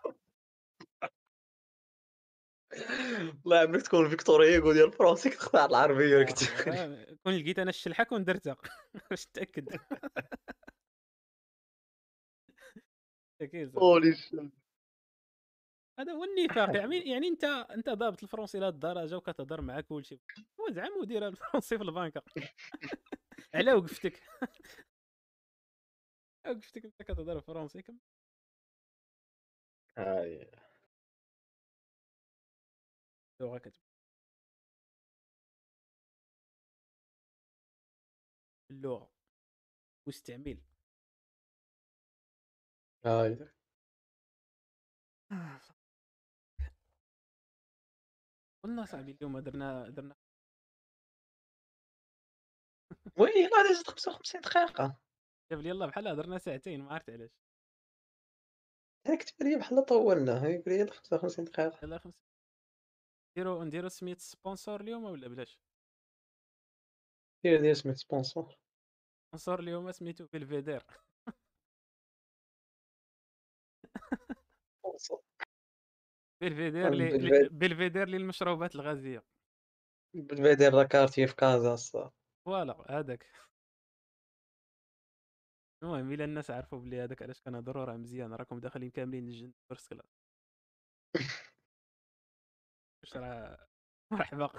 [3.44, 8.04] الله يعمرك تكون فيكتوريا يقول ديال فرنسي كتختار العربية كت- آه، كون لقيت أنا الشلحة
[8.04, 8.56] كون درتها
[9.10, 9.80] باش تأكد
[13.40, 13.78] أكيد صح.
[13.82, 14.59] هولي شيت.
[16.00, 16.76] هذا هو النفاق.
[16.76, 20.20] يعني يعني انت أنت ضابط الفرنسي لهاد الدرجة وكتهضر مع كلشي
[20.60, 22.22] هو زعما مدير الفرنسي في البنكه
[23.54, 24.22] على وقفتك.
[26.46, 27.98] وقفتك أنت كتهضر فرنسي كم؟
[29.98, 30.50] هاي.
[33.40, 33.80] لغة كتب.
[38.70, 39.10] اللغة.
[40.06, 40.58] مستعمل.
[43.04, 43.38] هاي.
[48.64, 50.14] قلنا صاحبي اليوم درنا درنا
[53.18, 54.96] ويلا دازت 55 دقيقة.
[55.50, 57.30] جاب لي يلا بحال درنا ساعتين ما عرفت علاش.
[59.06, 61.78] أنا كتب لي بحال طولنا هاي قال لي 55 دقيقة.
[61.82, 62.18] يلا خمسة
[63.36, 65.60] نديرو نديرو سميت sponsor اليوم ولا بلاش؟
[67.44, 68.56] دير ديال سميت sponsor
[69.26, 70.82] sponsor اليوم سميتو بلفيدير
[76.40, 77.48] بلفيدير لي بلفيدير.
[77.48, 79.22] بلفيدير للمشروبات الغازية.
[80.14, 82.10] بدير راه quartier في كازا السات
[82.46, 83.26] voilà هذاك.
[85.82, 89.94] المهم إلا الناس عرفوا بلي هذاك علاش كنهضروا راه مزيان راكم داخلين كاملين الجنة first
[89.94, 90.06] class
[93.02, 93.66] واش راه
[94.12, 94.50] مرحبا.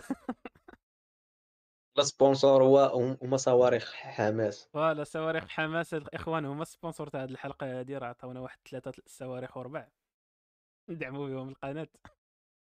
[1.98, 2.80] لا sponsor هو
[3.24, 4.70] هما صواريخ حماس.
[4.74, 8.94] voilà صواريخ حماس الاخوان هما ال sponsor تاع هذه الحلقة هذه راه عطاونا واحد ثلاثة
[9.08, 9.88] صواريخ وربع.
[10.92, 11.88] ندعموا بهم القناة.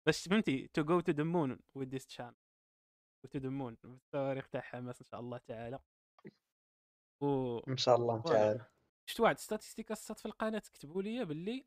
[0.06, 2.36] باش فهمتي؟ to go to the moon with this chaîne
[3.32, 5.80] to the moon الصواريخ تاع حماس إن شاء الله تعالى.
[7.22, 8.22] و إن شاء الله.
[8.22, 8.66] تعالى.
[9.06, 11.66] شفت واحد statistique السات في القناة؟ كتبوا لي باللي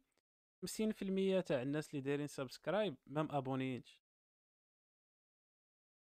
[0.67, 4.01] 50% تاع الناس اللي دايرين subscribe ما مابونيينش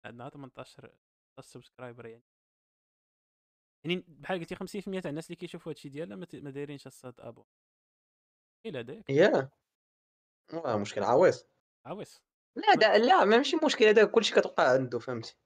[0.06, 0.98] عندنا 18
[1.42, 2.24] subscriber يعني.
[3.84, 7.46] يعني بحال قلتي 50% تاع الناس اللي كيشوفوا هادشي ديالنا ما دايرينش السات abonné
[8.66, 9.52] إلى داك ياه
[10.54, 11.46] واه مشكل عويص
[11.86, 12.24] عويص
[12.56, 15.38] لا دا لا ماشي مشكل هذا كلشي كتوقع عنده فهمتي.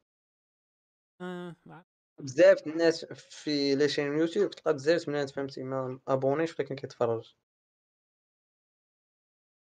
[1.22, 1.56] آه
[2.20, 7.36] بزاف الناس في les chaînes YouTube تلقى بزاف من الناس فهمتي ما ابونيش ولكن كيتفرج.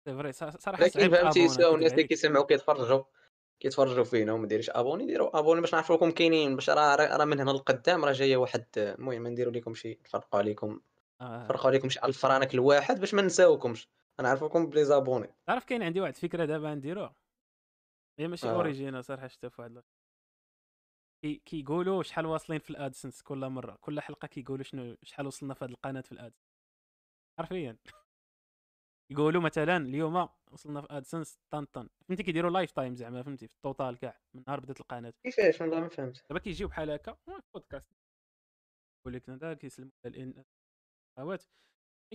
[0.05, 3.03] فري صراحة لكن فهمتي يساو الناس اللي كيسمعوا كيتفرجوا
[3.59, 6.55] كيتفرجوا فينا وما دايرينش ابوني ديروا ابوني باش نعرفوا لكم كاينين.
[6.55, 8.65] باش راه راه من هنا للقدام راه جاية واحد.
[8.77, 10.81] المهم نديروا لكم شي نفرقوا عليكم.
[11.21, 11.43] آه.
[11.43, 13.89] نفرقوا عليكم شي 1000 فرانك الواحد باش ما نساوكمش.
[14.21, 17.15] نعرفوكم بلي زابوني تعرف كاين عندي واحد الفكرة دابا نديروها
[18.19, 18.51] هي ماشي آه.
[18.51, 19.83] اوريجينال صراحة شفتها في واحد
[21.23, 23.77] كي كيقولوا شحال واصلين في الادسنس كل مرة.
[23.81, 26.47] كل حلقة كيقولوا شنو شحال وصلنا في هذه القناة في الادس
[27.39, 27.77] حرفيا.
[29.11, 31.89] يقولوا مثلا اليوم وصلنا في AdSense طن طن.
[32.07, 35.13] فهمتي؟ كيديروا lifetime زعما فهمتي؟ في ال total كاع من نهار بدات القناة.
[35.23, 36.25] كيفاش؟ والله ما فهمت.
[36.29, 37.11] دابا كيجيو بحال هكا.
[37.11, 37.93] آه، بودكاست
[39.01, 40.43] يقول لك هذا كيسلموا على الان
[41.17, 41.43] اخوات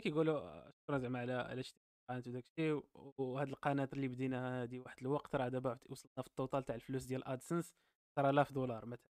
[0.03, 2.84] كيقولوا آه، شكرا زعما على على شتي القناه وداك الشيء
[3.18, 7.05] وهاد القناة اللي بدينا هذه واحد الوقت راه دابا وصلنا في ال total تاع الفلوس
[7.05, 7.74] ديال AdSense
[8.18, 9.09] 10000 دولار مثلا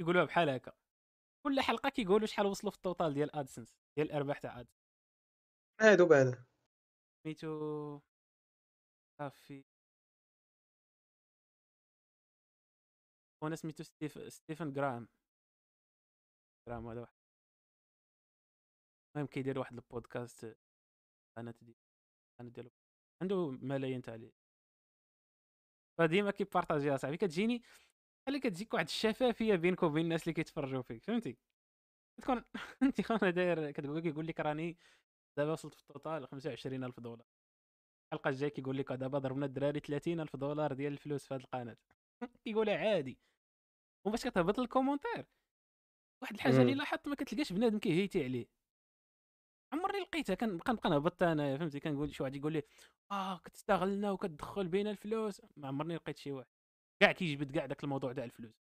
[0.00, 0.72] يقولوها بحال هكا.
[1.46, 4.82] كل حلقة كيقولوا شحال وصلوا في ال total ديال AdSense ديال الأرباح تاع AdSense
[5.80, 6.44] هادو بعدا
[7.24, 8.00] سميتو
[9.18, 9.64] صافي.
[13.42, 15.08] وأنا سميتو ستيف ستيفن جرام.
[16.68, 17.12] جرام هذا واحد.
[19.16, 20.56] المهم كيدير واحد البودكاست
[21.36, 21.81] قناة ديال
[22.40, 22.70] القناه ديالو
[23.22, 24.32] عنده ملايين تاع لي.
[25.98, 27.62] فديما كيبارطاجيها صاحبي كتجيني
[28.26, 31.38] بحال كتجيك واحد الشفافية بينك وبين الناس اللي كيتفرجوا فيك فهمتي؟
[32.22, 32.44] تكون
[32.82, 34.78] انت كون داير كتقول كيقول لك راني
[35.38, 37.26] دابا وصلت في ال total 25000 دولار.
[38.12, 41.76] الحلقة الجاية كيقول لك دابا ضربنا الدراري 30000 دولار ديال الفلوس في هذه القناة.
[42.44, 43.18] كيقولها عادي.
[44.06, 45.26] وباش كتهبط ال commentaire
[46.22, 46.74] واحد الحاجة اللي.
[46.74, 48.61] لاحظت ما كتلقاش بنادم كيهيتي عليه.
[49.92, 52.62] عمرني لقيتها كنبقى نبقى نهبط أنا فهمتي؟ كنقول شي واحد يقول لي
[53.12, 55.42] آه كتستغلنا وكتدخل بينا الفلوس.
[55.56, 56.48] ما عمرني لقيت شي واحد.
[57.00, 58.54] كاع كيجبد كاع داك الموضوع تاع الفلوس.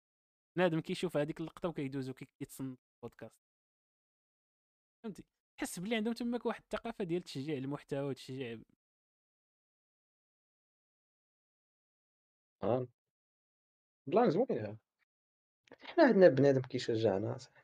[0.56, 3.36] بنادم كيشوف هذيك اللقطة وكيدوز وكيتصنت البودكاست.
[5.04, 5.24] فهمتي؟
[5.58, 8.60] تحس بلي عندهم تماك واحد الثقافة ديال تشجيع المحتوى وتشجيع
[12.64, 12.88] آه.
[14.08, 14.78] plan زوينة.
[15.82, 17.61] حنا عندنا بنادم كيشجعنا أصاحبي.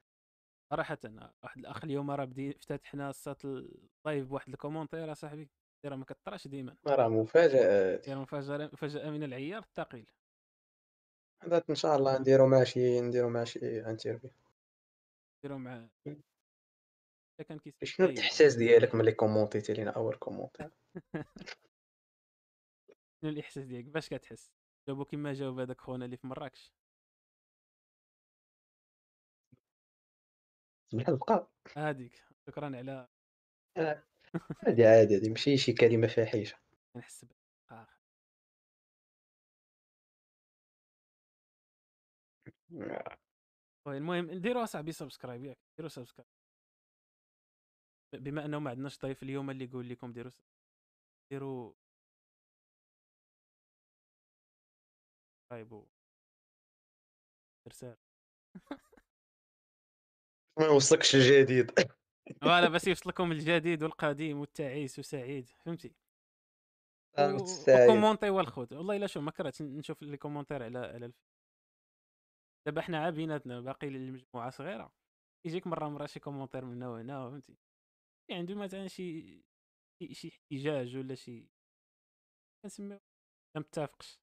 [0.72, 0.98] صراحة
[1.44, 5.50] واحد الاخ اليوم راه بدي افتتحنا السات ال live بواحد ال commentaire اصاحبي
[5.86, 6.76] راه ما كطراش ديما.
[6.88, 8.06] راه مفاجآت.
[8.06, 10.12] داير مفاجأة مفاجأة من العيار الثقيل.
[11.44, 14.30] هذا إن شاء الله نديرو مع شي نديرو مع شي interview
[15.44, 15.88] ديروا مع
[17.50, 18.18] كان كيسمع شنو جيد.
[18.18, 20.70] الإحساس ديالك ملي كومونتيتي لينا أول commentaire
[23.22, 24.52] شنو الإحساس ديالك؟ باش كتحس؟
[24.88, 26.77] جاوبو كيما جاوب هذاك خونا اللي في مراكش.
[30.94, 31.20] بحال
[31.78, 33.08] هذيك شكرا على
[34.68, 36.58] عادي عادي هادي ماشي شي كلمة فاحشة
[36.96, 37.26] نحس
[37.72, 37.88] آه.
[43.88, 46.30] المهم ديروا اصاحبي subscribe ياك ديروا subscribe.
[48.14, 50.32] بما أنه ما عندناش ضيف اليوم اللي يقول لكم ديروا
[51.32, 51.74] ديروا
[55.52, 55.88] subscribe
[57.68, 57.98] ارسال
[60.60, 61.72] ما يوصلكش الجديد.
[62.42, 65.96] voilà باش يوصلكم الجديد والقديم والتعيس وسعيد فهمتي.
[67.20, 71.12] وكومونتيو الخوت والله إلا شوف ما كرهتش نشوف les commentaires على على.
[72.68, 74.94] دابا حنا عا بيناتنا باقي المجموعه صغيرة.
[75.46, 77.58] يجيك مرة مرة شي commentaire من هنا وهنا فهمتي؟
[78.32, 79.42] عنده مثلا شي
[80.12, 81.48] شي- احتجاج ولا شي.
[82.64, 83.00] كنسميو
[83.56, 84.20] ما متفقش.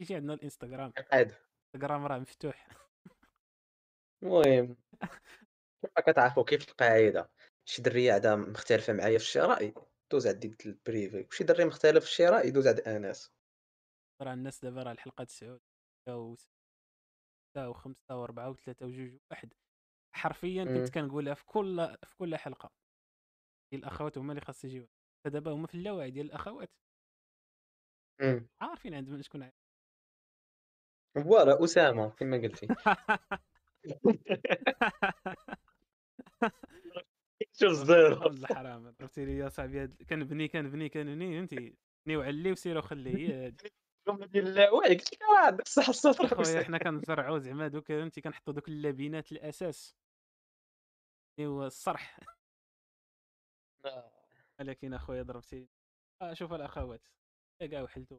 [0.00, 0.92] يجي عندنا الإنستغرام.
[1.12, 1.34] عاد.
[1.74, 2.68] الانستغرام راه مفتوح.
[4.22, 4.76] المهم.
[6.06, 7.30] كتعرفوا كيف القاعدة
[7.64, 9.72] شي درية عندها مختلفة معايا في الآراء
[10.12, 11.26] دوز عندي ال privé.
[11.30, 13.32] وشي دري مختلف في الآراء يدوز عند انس
[14.22, 15.60] راه الناس دابا راه الحلقة تسعود
[16.08, 19.52] و ستة وخمسة وأربعة وثلاثة وجوج واحد.
[20.14, 20.74] حرفيا مم.
[20.74, 22.70] كنت كنقولها في كل في كل حلقة.
[23.72, 24.88] ديال الأخوات هما اللي خاص يجيو.
[25.24, 26.70] فدابا هما في اللاوعي ديال الأخوات.
[28.20, 28.48] مم.
[28.60, 29.54] عارفين عندهم شكون عارف.
[31.14, 32.66] فوالا أسامة كما قلتي.
[37.52, 41.76] شوف ولد الحرام عرفتي لي يا صاحبي كنبني كنبني كنبني فهمتي؟
[42.06, 43.54] بني وعلي وسير وخلي هي
[44.08, 48.20] الجمله ديال اللاوعي قلت لك راه عندك الصح السطر خويا حنا كنزرعوا زعما دوك فهمتي؟
[48.20, 49.96] كنحطوا دوك اللبنات الأساس.
[51.40, 52.18] هو الصرح.
[54.60, 55.68] ولكن أخويا ضربتي
[56.22, 57.08] آه شوف الأخوات.
[57.70, 58.18] كاع وحلتو.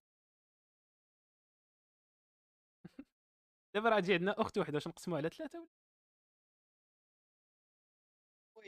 [3.76, 5.84] دابا راه عندنا أخت وحدة واش نقسموا على ثلاثة ولا؟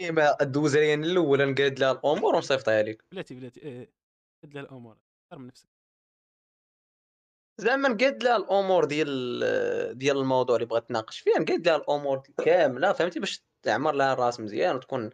[0.01, 3.91] ما دوز لي أنا الاولى نقاد لها الأمور ونصيفطها لك بلاتي بلاتي إيه
[4.43, 4.97] قاد لها الأمور.
[5.23, 5.69] اختار من نفسك.
[7.61, 12.93] زعما نقاد لها الأمور ديال ديال الموضوع اللي بغات تناقش فيه نقاد لها الأمور كاملة
[12.93, 15.09] فهمتي؟ باش تعمر لها الراس مزيان وتكون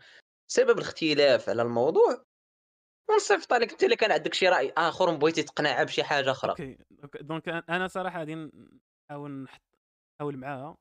[0.52, 2.26] سبب الاختلاف على الموضوع.
[3.10, 3.72] ونصيفط لك.
[3.72, 6.52] انت اللي كان عندك شي رأي آخر وبغيتي تقنعها بشي حاجة أخرى.
[6.52, 6.78] okay.
[7.22, 8.36] donc أنا صراحة غادي
[9.10, 9.62] نحاول نحط
[10.20, 10.78] نحاول معاها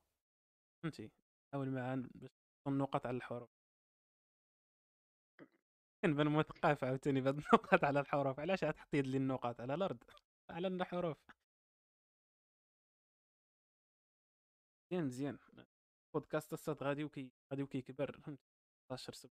[0.83, 1.11] فهمتي؟
[1.49, 3.49] نحاول معاها باش نحط النقط على الحروف.
[6.03, 8.39] كنبان مثقف عاوتاني بهاد النقط على الحروف.
[8.39, 10.03] علاش غتحط يد لي النقط على الأرض.
[10.49, 11.17] على الحروف.
[14.91, 15.39] مزيان مزيان.
[16.13, 18.19] بودكاست الصاد غادي وكي غادي وكيكبر.
[18.21, 18.39] فهمت
[18.85, 19.29] 16 سب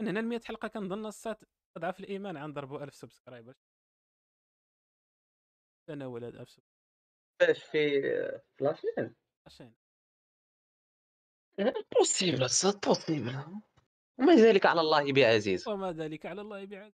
[0.00, 1.40] من هنا ل 100 حلقة كنظن الصات
[1.76, 3.54] أضعف الإيمان غنضربوا 1000 سبسكرايبر.
[5.88, 6.60] أنا ولاد 1000
[7.40, 8.02] باش في
[8.54, 9.16] فلاشين.
[9.46, 9.74] سبسكرايبر
[11.98, 13.62] بوسيبل الصاد بوسيبل
[14.22, 16.92] وما ذلك على الله بعزيز وما ذلك على الله بعد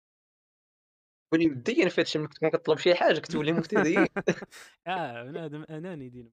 [1.33, 4.07] كوني مدين في هادشي ملي تكون كطلب شي حاجة كتولي مبتدئ.
[4.87, 6.33] آه بنادم أناني دينا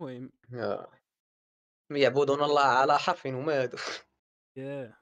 [0.00, 0.30] المهم.
[1.90, 3.68] يعبدون الله على حرف وما
[4.56, 5.00] ياه.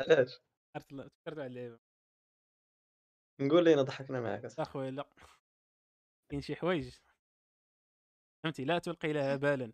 [0.00, 0.40] علاش؟
[0.76, 1.78] عرفت تفكرت على اللعيبه
[3.46, 4.62] نقول لينا ضحكنا أصاحبي.
[4.70, 5.08] اخويا لا.
[6.30, 6.98] كاين شي حوايج.
[8.44, 9.72] فهمتي؟ لا تلقي لها بالا.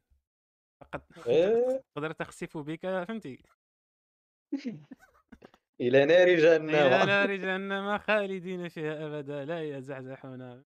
[0.81, 1.85] فقد إيه.
[1.95, 3.43] تقدر تخسف بك فهمتي؟
[5.81, 10.65] إلى نار إلى جهنم نار جهنم خالدين فيها أبدا لا يزحزحون.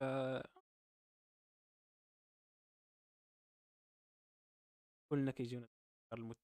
[0.00, 0.04] ف...
[5.12, 5.68] كلنا كيجيونا
[6.12, 6.36] المت.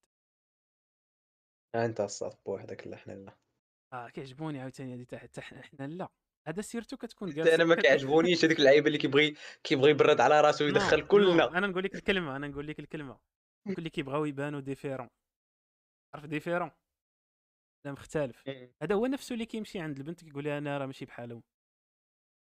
[1.75, 3.44] أنت الصاد بوحدك حنا لا.
[3.93, 6.09] آه كيعجبوني عاوتاني هادي تاع حتى حنا لا.
[6.47, 10.41] هذا surtout كتكون حتى جالس أنا ما كيعجبونيش هذيك اللعيبة اللي كيبغي كيبغي يبرد على
[10.41, 13.17] راسو ويدخل كلنا أنا نقول لك الكلمة أنا نقول لك الكلمة.
[13.67, 15.09] كل اللي كيبغاو يبانوا différent.
[16.13, 16.71] عارف différent؟
[17.85, 18.49] لا مختلف.
[18.81, 21.43] هذا هو نفسه اللي كيمشي عند البنت كيقول لها أنا راه ماشي بحالهم.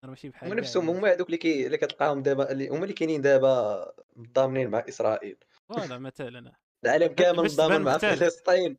[0.04, 2.94] راه ماشي بحال هما نفسهم هما هادوك اللي كي اللي كتلقاهم دابا اللي هما اللي
[2.94, 5.36] كاينين دابا متضامنين مع إسرائيل،
[5.68, 6.52] voilà مثلا.
[6.84, 8.78] العالم كامل متضامن مع فلسطين.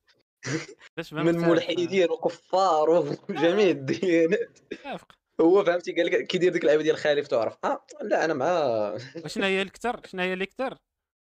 [1.12, 1.38] من.
[1.38, 4.60] ملحدين وكفار وجميع آه، الديانات.
[4.74, 8.48] متفق هو فهمتي قال لك كيدير ديك اللعبه ديال خالف تعرف آه لا أنا مع
[9.26, 10.78] وشنو هي الكثر شنو هي اللي كثر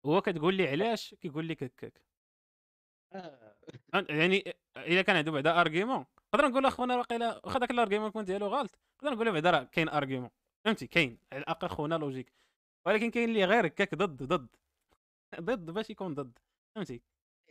[0.06, 2.02] هو كتقول لي علاش كيقول لك هكاك
[3.12, 3.56] آه.
[4.08, 8.24] يعني إلا كان عنده بعدا argument نقدر نقول أخونا واقيلا واخا داك ال argument يكون
[8.24, 8.78] ديالو غلط.
[9.02, 10.30] نقدر نقول له بعدا راه كاين argument
[10.64, 11.18] فهمتي؟ كاين.
[11.32, 12.32] على الأقل خونا logique
[12.86, 14.48] ولكن كاين اللي غير هكاك ضد ضد.
[15.40, 16.38] ضد باش يكون ضد.
[16.76, 17.02] فهمتي؟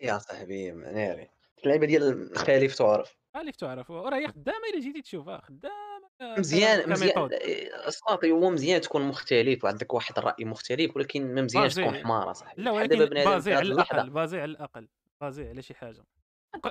[0.01, 1.29] يا صاحبي ناري.
[1.65, 3.17] اللعبه ديال خالف تعرف.
[3.35, 3.89] اللي تعرف.
[3.91, 5.41] وراه هي خدامة إلا جيتي تشوفها.
[5.41, 11.41] خدامة مزيان مزيان إيه، صافي هو مزيان تكون مختلف وعندك واحد الرأي مختلف ولكن ما
[11.41, 12.61] مزيانش تكون حمار صاحبي.
[12.61, 14.87] لا ولكن بازي على الأقل بازي على الأقل
[15.21, 16.03] بازي على شي حاجة.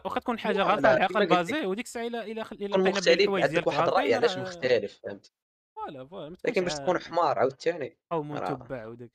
[0.05, 2.89] واخا تكون حاجة غلطه لا على لك بازي وديك الساعة الا إلا خل- إلا تكون
[2.89, 5.33] مختلف عندك واحد الرأي علاش مختلف فهمت؟
[5.77, 7.99] voilà voilà لكن باش تكون حمار عاوتاني.
[8.13, 9.11] قوم راه تبع وداك.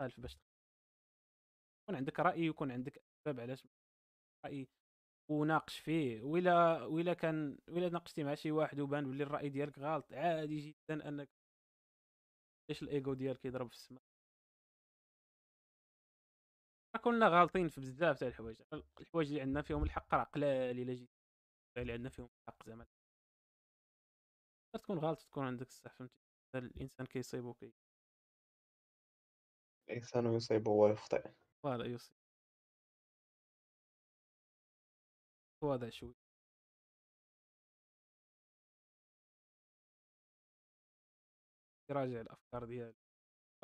[0.00, 0.38] خالف باش.
[1.82, 3.68] يكون عندك رأي ويكون عندك اسباب علاش
[4.46, 4.68] رأي
[5.30, 6.22] وناقش فيه.
[6.22, 11.08] ولا ولا كان ولا ناقشتي مع شي واحد وبان بلي الرأي ديالك غلط عادي جدا
[11.08, 11.28] أنك
[12.68, 14.02] ليش الايجو ديالك يضرب في السماء.
[17.04, 18.62] كنا غالطين في بزاف تاع الحوايج.
[19.00, 21.10] الحوايج اللي عندنا فيهم الحق راه قلال إلا جيت.
[21.78, 22.86] اللي عندنا فيهم الحق زعما.
[24.74, 26.18] تكون غلط تكون عندك الصح فهمتي؟
[26.54, 27.74] الإنسان كيصيب وكي
[29.90, 31.30] الإنسان يصيب ويخطئ.
[31.62, 32.12] فوالا يوصي
[35.64, 36.14] واضح شوي.
[41.90, 42.94] يراجع الأفكار ديالو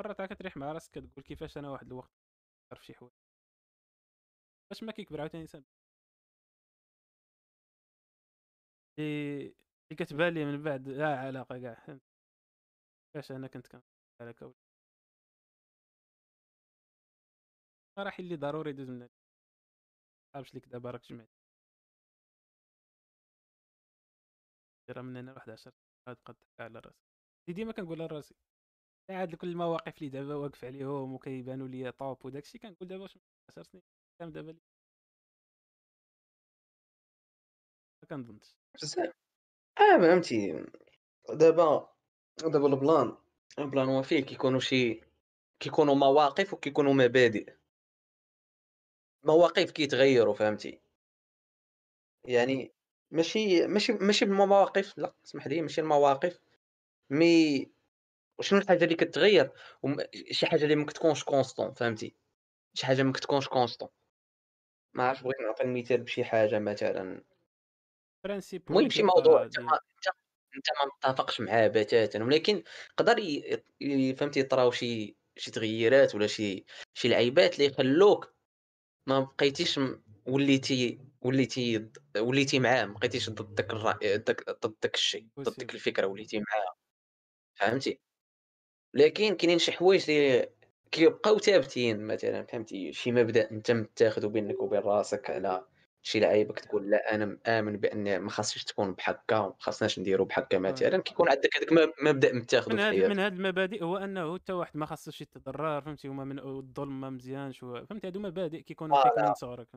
[0.01, 2.11] مرات عا كتريح مع راسك كتقول كيفاش أنا واحد الوقت
[2.73, 3.13] نفكر في شي حوايج
[4.71, 5.65] باش ما كيكبر عاوتاني الانسان
[8.99, 9.55] اللي
[9.99, 11.99] كتبان لي من بعد لا علاقة كاع
[13.15, 13.83] كيفاش أنا كنت كنفكر
[14.21, 14.55] هكا ولا-
[17.99, 19.09] مراحل اللي ضروري يدوز منها.
[20.35, 21.40] عارفش ليك دابا راك جمعت.
[24.93, 25.73] راه من هنا واحد 10
[26.09, 27.03] غتبقى تحكي على راسك
[27.47, 28.35] دي ديما كنقولها لراسي
[29.11, 33.23] عاد كل المواقف اللي دابا واقف عليهم وكيبانوا لي طوب وداكشي كنقول دابا واش من
[33.49, 33.83] 10 سنين
[34.19, 34.53] كام دابا
[38.03, 38.55] ما كنظنش.
[38.83, 39.15] بزاف
[39.79, 40.53] آه فهمتي.
[41.29, 41.95] دابا
[42.39, 43.17] دابا ال plan
[43.59, 45.01] ال plan هو فيه كيكونوا شي
[45.61, 47.55] كيكونوا مواقف وكيكونوا مبادئ.
[49.25, 50.81] مواقف كيتغيروا فهمتي.
[52.25, 52.73] يعني
[53.11, 56.41] ماشي ماشي ماشي بالمواقف لا اسمح لي ماشي المواقف.
[57.11, 57.71] mais
[58.41, 59.51] شنو الحاجة اللي كتغير؟
[59.83, 59.97] وم...
[60.31, 62.15] شي حاجة اللي ما كتكونش constante فهمتي؟
[62.75, 63.89] شي حاجة ما كتكونش constante
[64.95, 67.25] ما عرفتش بغيت نعطي المثال بشي حاجة مثلا.
[68.25, 72.63] principe المهم شي موضوع انت ما متفقش معاه بتاتا ولكن
[72.97, 73.63] قدر ي...
[73.81, 74.15] ي...
[74.15, 78.35] فهمتي يطراو شي شي تغييرات ولا شي شي لعيبات اللي يخلوك
[79.07, 79.81] ما بقيتيش.
[80.27, 83.73] وليتي وليتي وليتي معاه ما بقيتيش ضد داك
[84.67, 86.75] ضد داك الشيء ضد ديك الفكرة وليتي معاه.
[87.55, 88.01] فهمتي؟
[88.95, 90.51] لكن كاينين شي حوايج اللي
[90.93, 95.67] كيبقاو ثابتين مثلا فهمتي؟ شي مبدأ أنت متاخذ بينك وبين راسك على
[96.03, 100.59] شي لعيبه كتقول لا أنا مآمن بأن ما خاصش تكون بحكا ما خاصناش نديرو بحكا
[100.59, 103.11] مثلا كيكون عندك هذاك مبدا متاخذ من حياتك.
[103.11, 107.11] من هاد المبادئ هو أنه حتى واحد ما خاصوش يتضرر فهمتي؟ هما من الظلم ما
[107.11, 109.69] مزيانش فهمتي؟ هادو مبادئ كيكونوا فيك من صغرك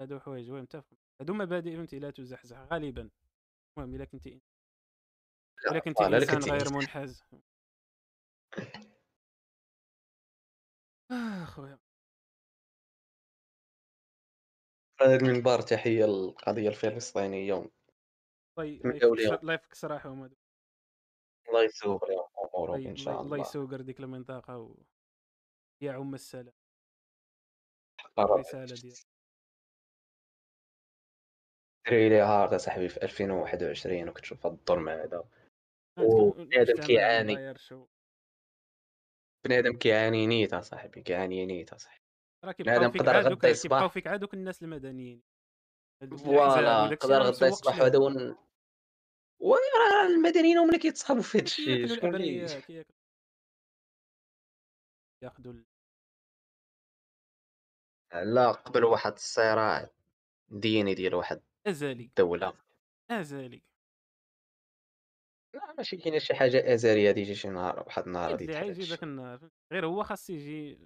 [0.00, 0.96] هادو حوايج وي متفق.
[1.20, 3.10] هادو مبادئ فهمتي؟ لا تزحزح غالبا.
[3.78, 4.40] المهم إلا كنتي
[5.70, 6.72] إلا كنتي إنسان غير.
[6.72, 7.24] منحاز.
[11.10, 11.44] آه
[15.02, 17.54] المنبر تحية للقضية الفلسطينية
[18.58, 19.38] من الله.
[19.54, 20.36] يفك- سراحهم هادو
[21.48, 24.74] الله يسوق لهم امورهم الله إن شاء الله الله يسوقر ديك المنطقة و
[25.80, 26.52] يا عم السلام.
[28.18, 28.96] الرسالة ديال
[31.86, 35.24] دري لي هارد اصاحبي في 2021 وكتشوف هاد الظلم هذا؟
[35.98, 37.54] وبنادم كيعاني.
[39.44, 42.04] بنادم كيعاني نيت اصاحبي كيعاني نيت اصاحبي
[42.44, 43.00] راه كيبقاو فيك
[43.44, 45.22] يصبح- كيبقاو فيك عادوك الناس المدنيين
[46.02, 47.80] الأحزاب فوالا وداك الشيء قدر راه غدا يصبح.
[47.80, 48.16] هذا ون
[49.40, 52.14] وراه المدنيين هما اللي كيتصاحبوا في هذا الشيء شكون
[55.22, 55.52] ياخذوا
[58.24, 59.90] لا قبل واحد الصراع
[60.48, 62.52] ديني ديال واحد أزلي الدولة
[63.10, 63.62] أزلي
[65.54, 68.46] لا ماشي كاينة شي حاجة أزلية تيجي شي نهار واحد النهار غادي.
[68.72, 70.78] ذاك النهار؟ غير هو خاص يجي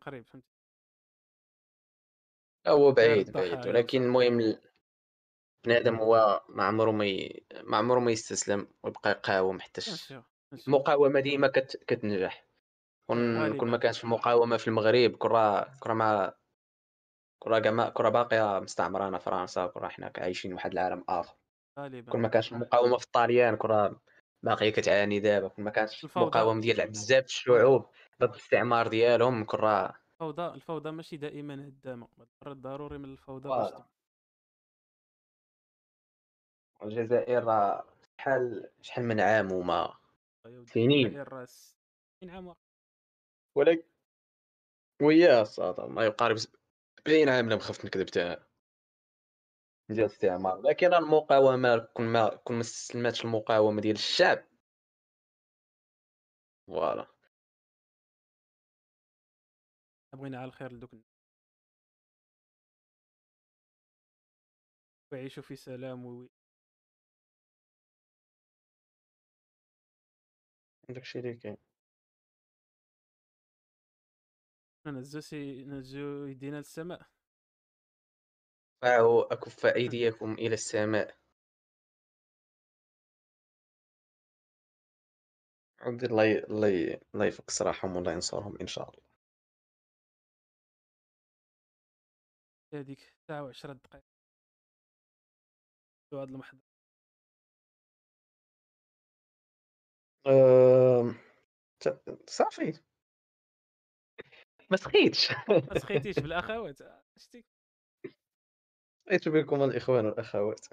[0.00, 0.44] قريب فهمت
[2.70, 3.48] هو بعيد بعيد.
[3.48, 4.60] الضحايا ولكن المهم ال-
[5.64, 7.46] بنادم هو ما عمره ما ي...
[7.62, 9.80] ما عمره ما يستسلم ويبقى يقاوم حتى
[10.66, 11.84] المقاومة ديما كت...
[11.86, 12.44] كتنجح.
[13.10, 16.34] كون كون ما كانش في المقاومة في المغرب كون راه كون راه ما
[17.42, 21.04] كون راه كاع ما كون راه باقية مستعمرانا فرنسا كون راه حنا عايشين واحد العالم
[21.08, 21.34] آخر.
[21.78, 24.00] غالبا كون ما كانش المقاومة في الطاليان كون راه
[24.42, 25.48] باقية كتعاني دابا.
[25.48, 26.24] كون ما كانش الفوضى.
[26.24, 27.86] المقاومة ديال بزاف الشعوب
[28.20, 33.82] ضد الاستعمار ديالهم كون راه الفوضى الفوضى ماشي دائما هدامه المرات ضروري من الفوضى باش.
[36.82, 37.84] الجزائر راه
[38.18, 39.98] شحال شحال من عام وما
[40.64, 41.22] سنين.
[41.22, 42.54] راه 60 عام.
[43.54, 43.88] ولكن
[45.02, 48.38] وياه صاد ما يقارب 70 عام لا مخفت نكذب تاع
[49.88, 54.44] ديال الاستعمار لكن المقاومة كون ما كون ما استسلماتش المقاومة ديال الشعب.
[56.66, 57.17] فوالا.
[60.18, 60.90] بغينا على الخير لدوك.
[65.12, 66.28] ويعيشوا في سلام و
[70.88, 71.56] داكشي اللي كاين
[74.86, 77.10] نهزو سي نهزو يدينا للسماء.
[78.84, 81.18] رفعوا اكف ايديكم إلى السماء.
[85.80, 89.07] عبد الله الله الله يفك صراحهم والله ينصرهم إن شاء الله.
[92.74, 94.04] هذيك ساعة و10 دقائق
[96.14, 96.58] هذا المحضر؟
[100.26, 101.14] أم...
[101.80, 102.80] ت- صافي.
[104.70, 105.30] ما سخيتش.
[105.48, 106.80] ما سخيتيش بالأخوات.
[106.80, 107.44] آه، شتي.
[109.06, 110.66] سخيت بكم الإخوان والأخوات.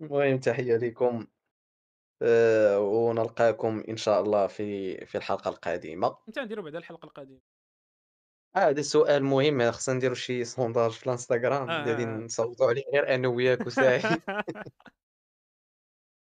[0.00, 1.26] المهم تحية لكم.
[2.22, 6.18] أه، ونلقاكم إن شاء الله في في الحلقة القادمة.
[6.28, 7.40] انت نديرو بعد الحلقة القادمة.
[8.56, 12.04] هذا السؤال مهم خصنا نديرو شي sondage في الانستغرام آه، غادي.
[12.04, 14.02] نصوتوا عليه غير أنا وياك وسعيد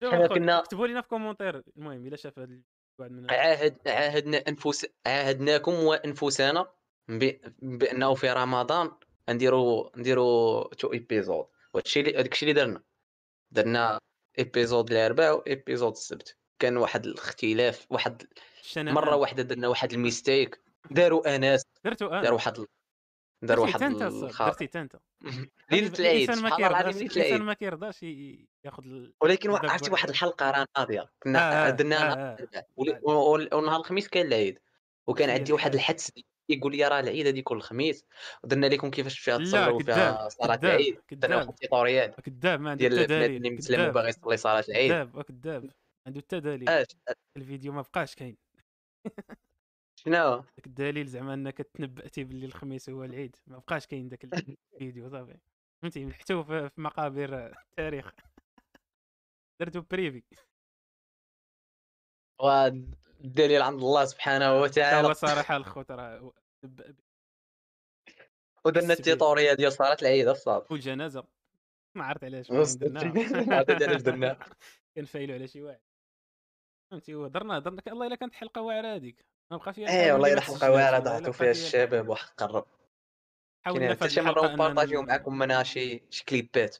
[0.03, 2.63] شوف حنا كنا اكتبوا لنا في commentaire المهم الا شاف هاد
[2.99, 6.67] واحد من عاهد عاهدنا انفس عاهدناكم وانفسنا
[7.07, 7.35] ب...
[7.59, 8.91] بانه في رمضان
[9.29, 12.83] نديرو نديرو two épisodes وهادشي اللي هادشي اللي درنا
[13.51, 13.99] درنا
[14.39, 18.23] épisode الاربعاء و épisode السبت كان واحد الاختلاف واحد
[18.77, 22.65] مره واحدة درنا واحد ال mistake داروا آناس درتو أنا داروا واحد
[23.41, 24.99] داروا واحد درتي انت
[25.71, 29.91] ليله العيد الإنسان ما كيرضاش ياخذ ال- ولكن عرفتي.
[29.91, 32.99] واحد الحلقة راه ناضيه كنا آه، آه، درناها آه،
[33.53, 34.59] ونهار الخميس كان العيد.
[35.07, 35.73] وكان عندي واحد.
[35.73, 36.11] الحدس
[36.49, 38.05] يقول لي راه العيد هذيك كل خميس
[38.43, 40.99] ودرنا لكم كيفاش فيها تصلوا فيها صلاة العيد.
[41.11, 44.91] درنا واحد ال tutoriel كذاب ما عنده البنات اللي مسلم وباغي يصلي صلاة العيد.
[44.91, 45.69] كذاب كذاب
[46.07, 46.23] عنده
[46.67, 46.87] اش
[47.37, 48.37] الفيديو ما بقاش كاين.
[50.05, 53.35] شنو داك الدليل زعما إنك تنبأتي باللي الخميس هو العيد.
[53.47, 55.37] ما بقاش كاين داك الفيديو صافي.
[55.81, 58.11] فهمتي؟ لحتو في مقابر التاريخ.
[59.59, 60.23] درتو privé
[62.39, 65.13] والدليل عند الله سبحانه هو وتعالى.
[65.13, 66.33] صراحة الخوت راه.
[68.65, 68.93] ودرنا.
[68.93, 71.23] ال tutoriel ديال صلاة العيد الصاد والجنازه
[71.95, 72.51] ما عرفت علاش
[74.01, 74.45] درناها.
[74.95, 75.81] كنفايلوا على شي واحد.
[76.91, 79.25] فهمتي؟ هو درنا درنا الله إلا كانت حلقة واعرة هذيك.
[79.51, 81.51] ما بقى فيها إيه والله واللي الا ما حلقه تسجلاتش، واعره ضغطوا فيها.
[81.51, 82.65] الشباب وحق قرب
[83.65, 86.77] حاولنا في شي مرة الحلقة نبارطاجيو معكم منها شي شي كليبات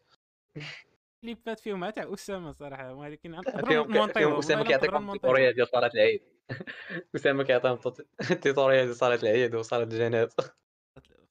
[1.23, 5.03] كليبات فيهم تاع أسامة صراحة ولكن فيهم فيهم أسامة كيعطيكم.
[5.03, 6.21] ال tutoriel ديال صلاه العيد
[7.15, 7.79] أسامة كيعطيهم
[8.31, 10.53] ال tutoriel ديال صلاه العيد وصلاه الجنازه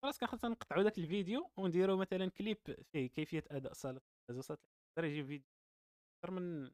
[0.03, 2.59] خلاص كان خصنا نقطعوا ذاك الفيديو ونديروا مثلا كليب
[2.93, 4.01] فيه كيفية أداء صلاه
[4.31, 4.59] الجنازة.
[4.99, 5.47] يقدر يجي فيديو
[6.25, 6.71] أكثر من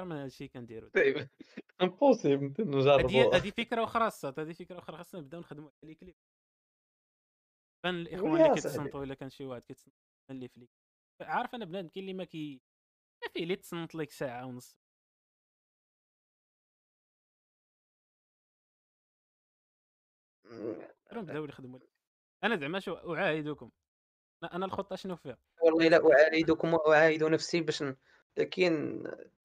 [0.00, 0.90] أكثر من هذا الشيء كنديروا
[1.82, 6.14] impossible هذه نجربوا هذه فكرة أخرى الصاد هذه فكرة أخرى خاصنا نبداو نخدموا على كليب
[7.84, 8.54] بان الإخوان اللي.
[8.54, 9.94] كيتصنتوا إلا كان شي واحد كيتصنت
[10.30, 10.70] اللي في ليك
[11.20, 12.60] عارف أنا بنادم كاين اللي ما كي
[13.22, 14.76] ما فيه اللي تصنت لك ساعة ونص.
[20.44, 21.78] دابا نبداو نخدموا
[22.44, 23.70] أنا زعما شو اعاهدكم
[24.44, 27.84] أنا- أنا الخطة شنو فيها؟ والله لا أعايدكم وأعايد نفسي باش
[28.36, 29.02] لكن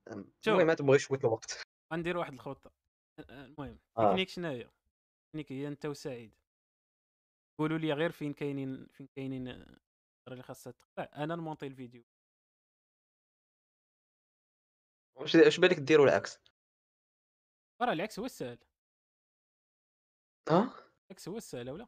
[0.07, 1.63] المهم ما تبغيش فوت الوقت.
[1.93, 2.71] غندير واحد الخطة.
[3.29, 4.11] المهم آه.
[4.11, 4.69] تكنيك شنو هي
[5.29, 6.35] تكنيك هي أنت وسعيد.
[7.59, 9.47] قولوا لي غير فين كاينين فين كاينين
[10.27, 11.07] اللي خاصها تقطع.
[11.15, 12.03] أنا نمونطي الفيديو.
[15.15, 16.39] واش واش بالك ديروا العكس؟
[17.81, 18.57] راه العكس هو السهل.
[20.49, 21.87] ها العكس هو السهل ولا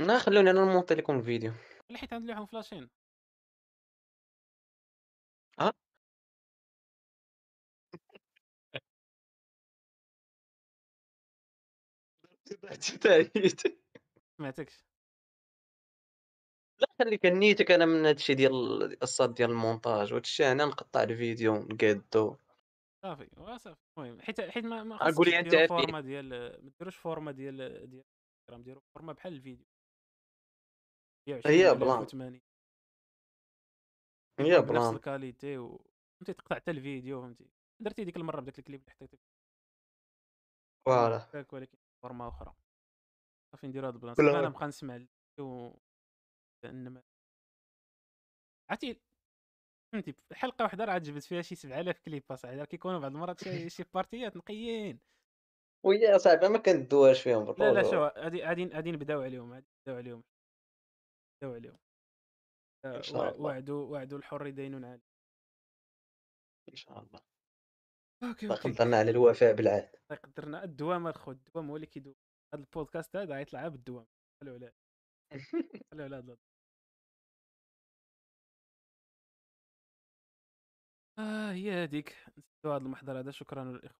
[0.00, 1.52] لا خلوني أنا نمونطي لكم الفيديو.
[1.88, 2.90] اللي حيت عند لهم فلاشين
[5.60, 5.72] ها؟
[14.38, 14.84] سمعتكش
[16.80, 18.52] لا خليك نيتك أنا من هادشي ديال
[19.02, 22.36] الصاد ديال المونتاج وهادشي أنا نقطع الفيديو نقادو.
[23.02, 26.28] صافي وصافي المهم حيت حيت ما ما قول خاصكش لي انت فورما ديال
[26.64, 27.56] ما ديروش فورما ديال
[27.90, 28.04] ديال
[28.48, 29.66] الانستغرام ديروا فورما بحال الفيديو.
[31.28, 32.02] 120 هي بلان.
[32.02, 32.40] 1080
[34.40, 34.94] هي بلان.
[34.94, 35.76] الكاليتي و
[36.20, 37.50] فهمتي؟ تقطع حتى الفيديو فهمتي؟
[37.80, 39.20] درتي ديك المرة بداك الكليب اللي حطيتك
[40.86, 41.81] فوالا ولكن.
[42.02, 42.54] فورما أخرى.
[43.54, 45.80] صافي نديرو هاد البلان أنا نبقى نسمع الفيديو
[46.64, 47.02] لأن ما
[48.70, 49.00] عرفتي
[49.92, 53.70] فهمتي حلقة واحدة راه جبت فيها شي 7000 كليب أصاحبي راه كيكونوا بعض المرات شي
[53.70, 55.00] شي بارتيات نقيين.
[55.86, 59.66] ويا صاحبي ما كندوهاش فيهم لا لا بالرجوع شو غادي غادي غادي نبداو عليهم غادي
[59.80, 60.24] نبداو عليهم
[61.42, 61.78] نبداو عليهم.
[62.86, 63.40] إن آه، شاء وع- الله.
[63.40, 65.02] وعد وعد الحر دين عليه
[66.70, 67.20] إن شاء الله.
[68.22, 68.68] okay okay.
[68.68, 69.82] يقدرنا على الوفاء بالعهد.
[69.82, 72.14] الله يقدرنا الدوام الخو الدوام هو اللي كيدوم
[72.54, 74.06] هذا البودكاست هذا غيطلع بالدوام.
[74.40, 74.74] خلوا عليه
[75.92, 76.36] خلوا على هذا
[81.18, 82.16] آه هي هذيك.
[82.38, 83.30] نسيتو هذا المحضر هذا.
[83.30, 83.96] شكرا للإخوة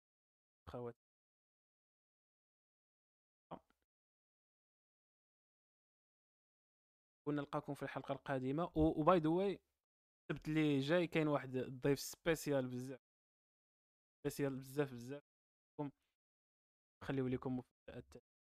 [0.68, 0.96] اخوات
[7.26, 8.72] ونلقاكم في الحلقة القادمة.
[8.74, 9.60] و by the way
[10.30, 13.11] السبت اللي جاي كاين واحد الضيف spécial بزاف.
[14.22, 15.22] spécial بزاف بزاف.
[17.04, 18.31] خليو لكم مفاجآت.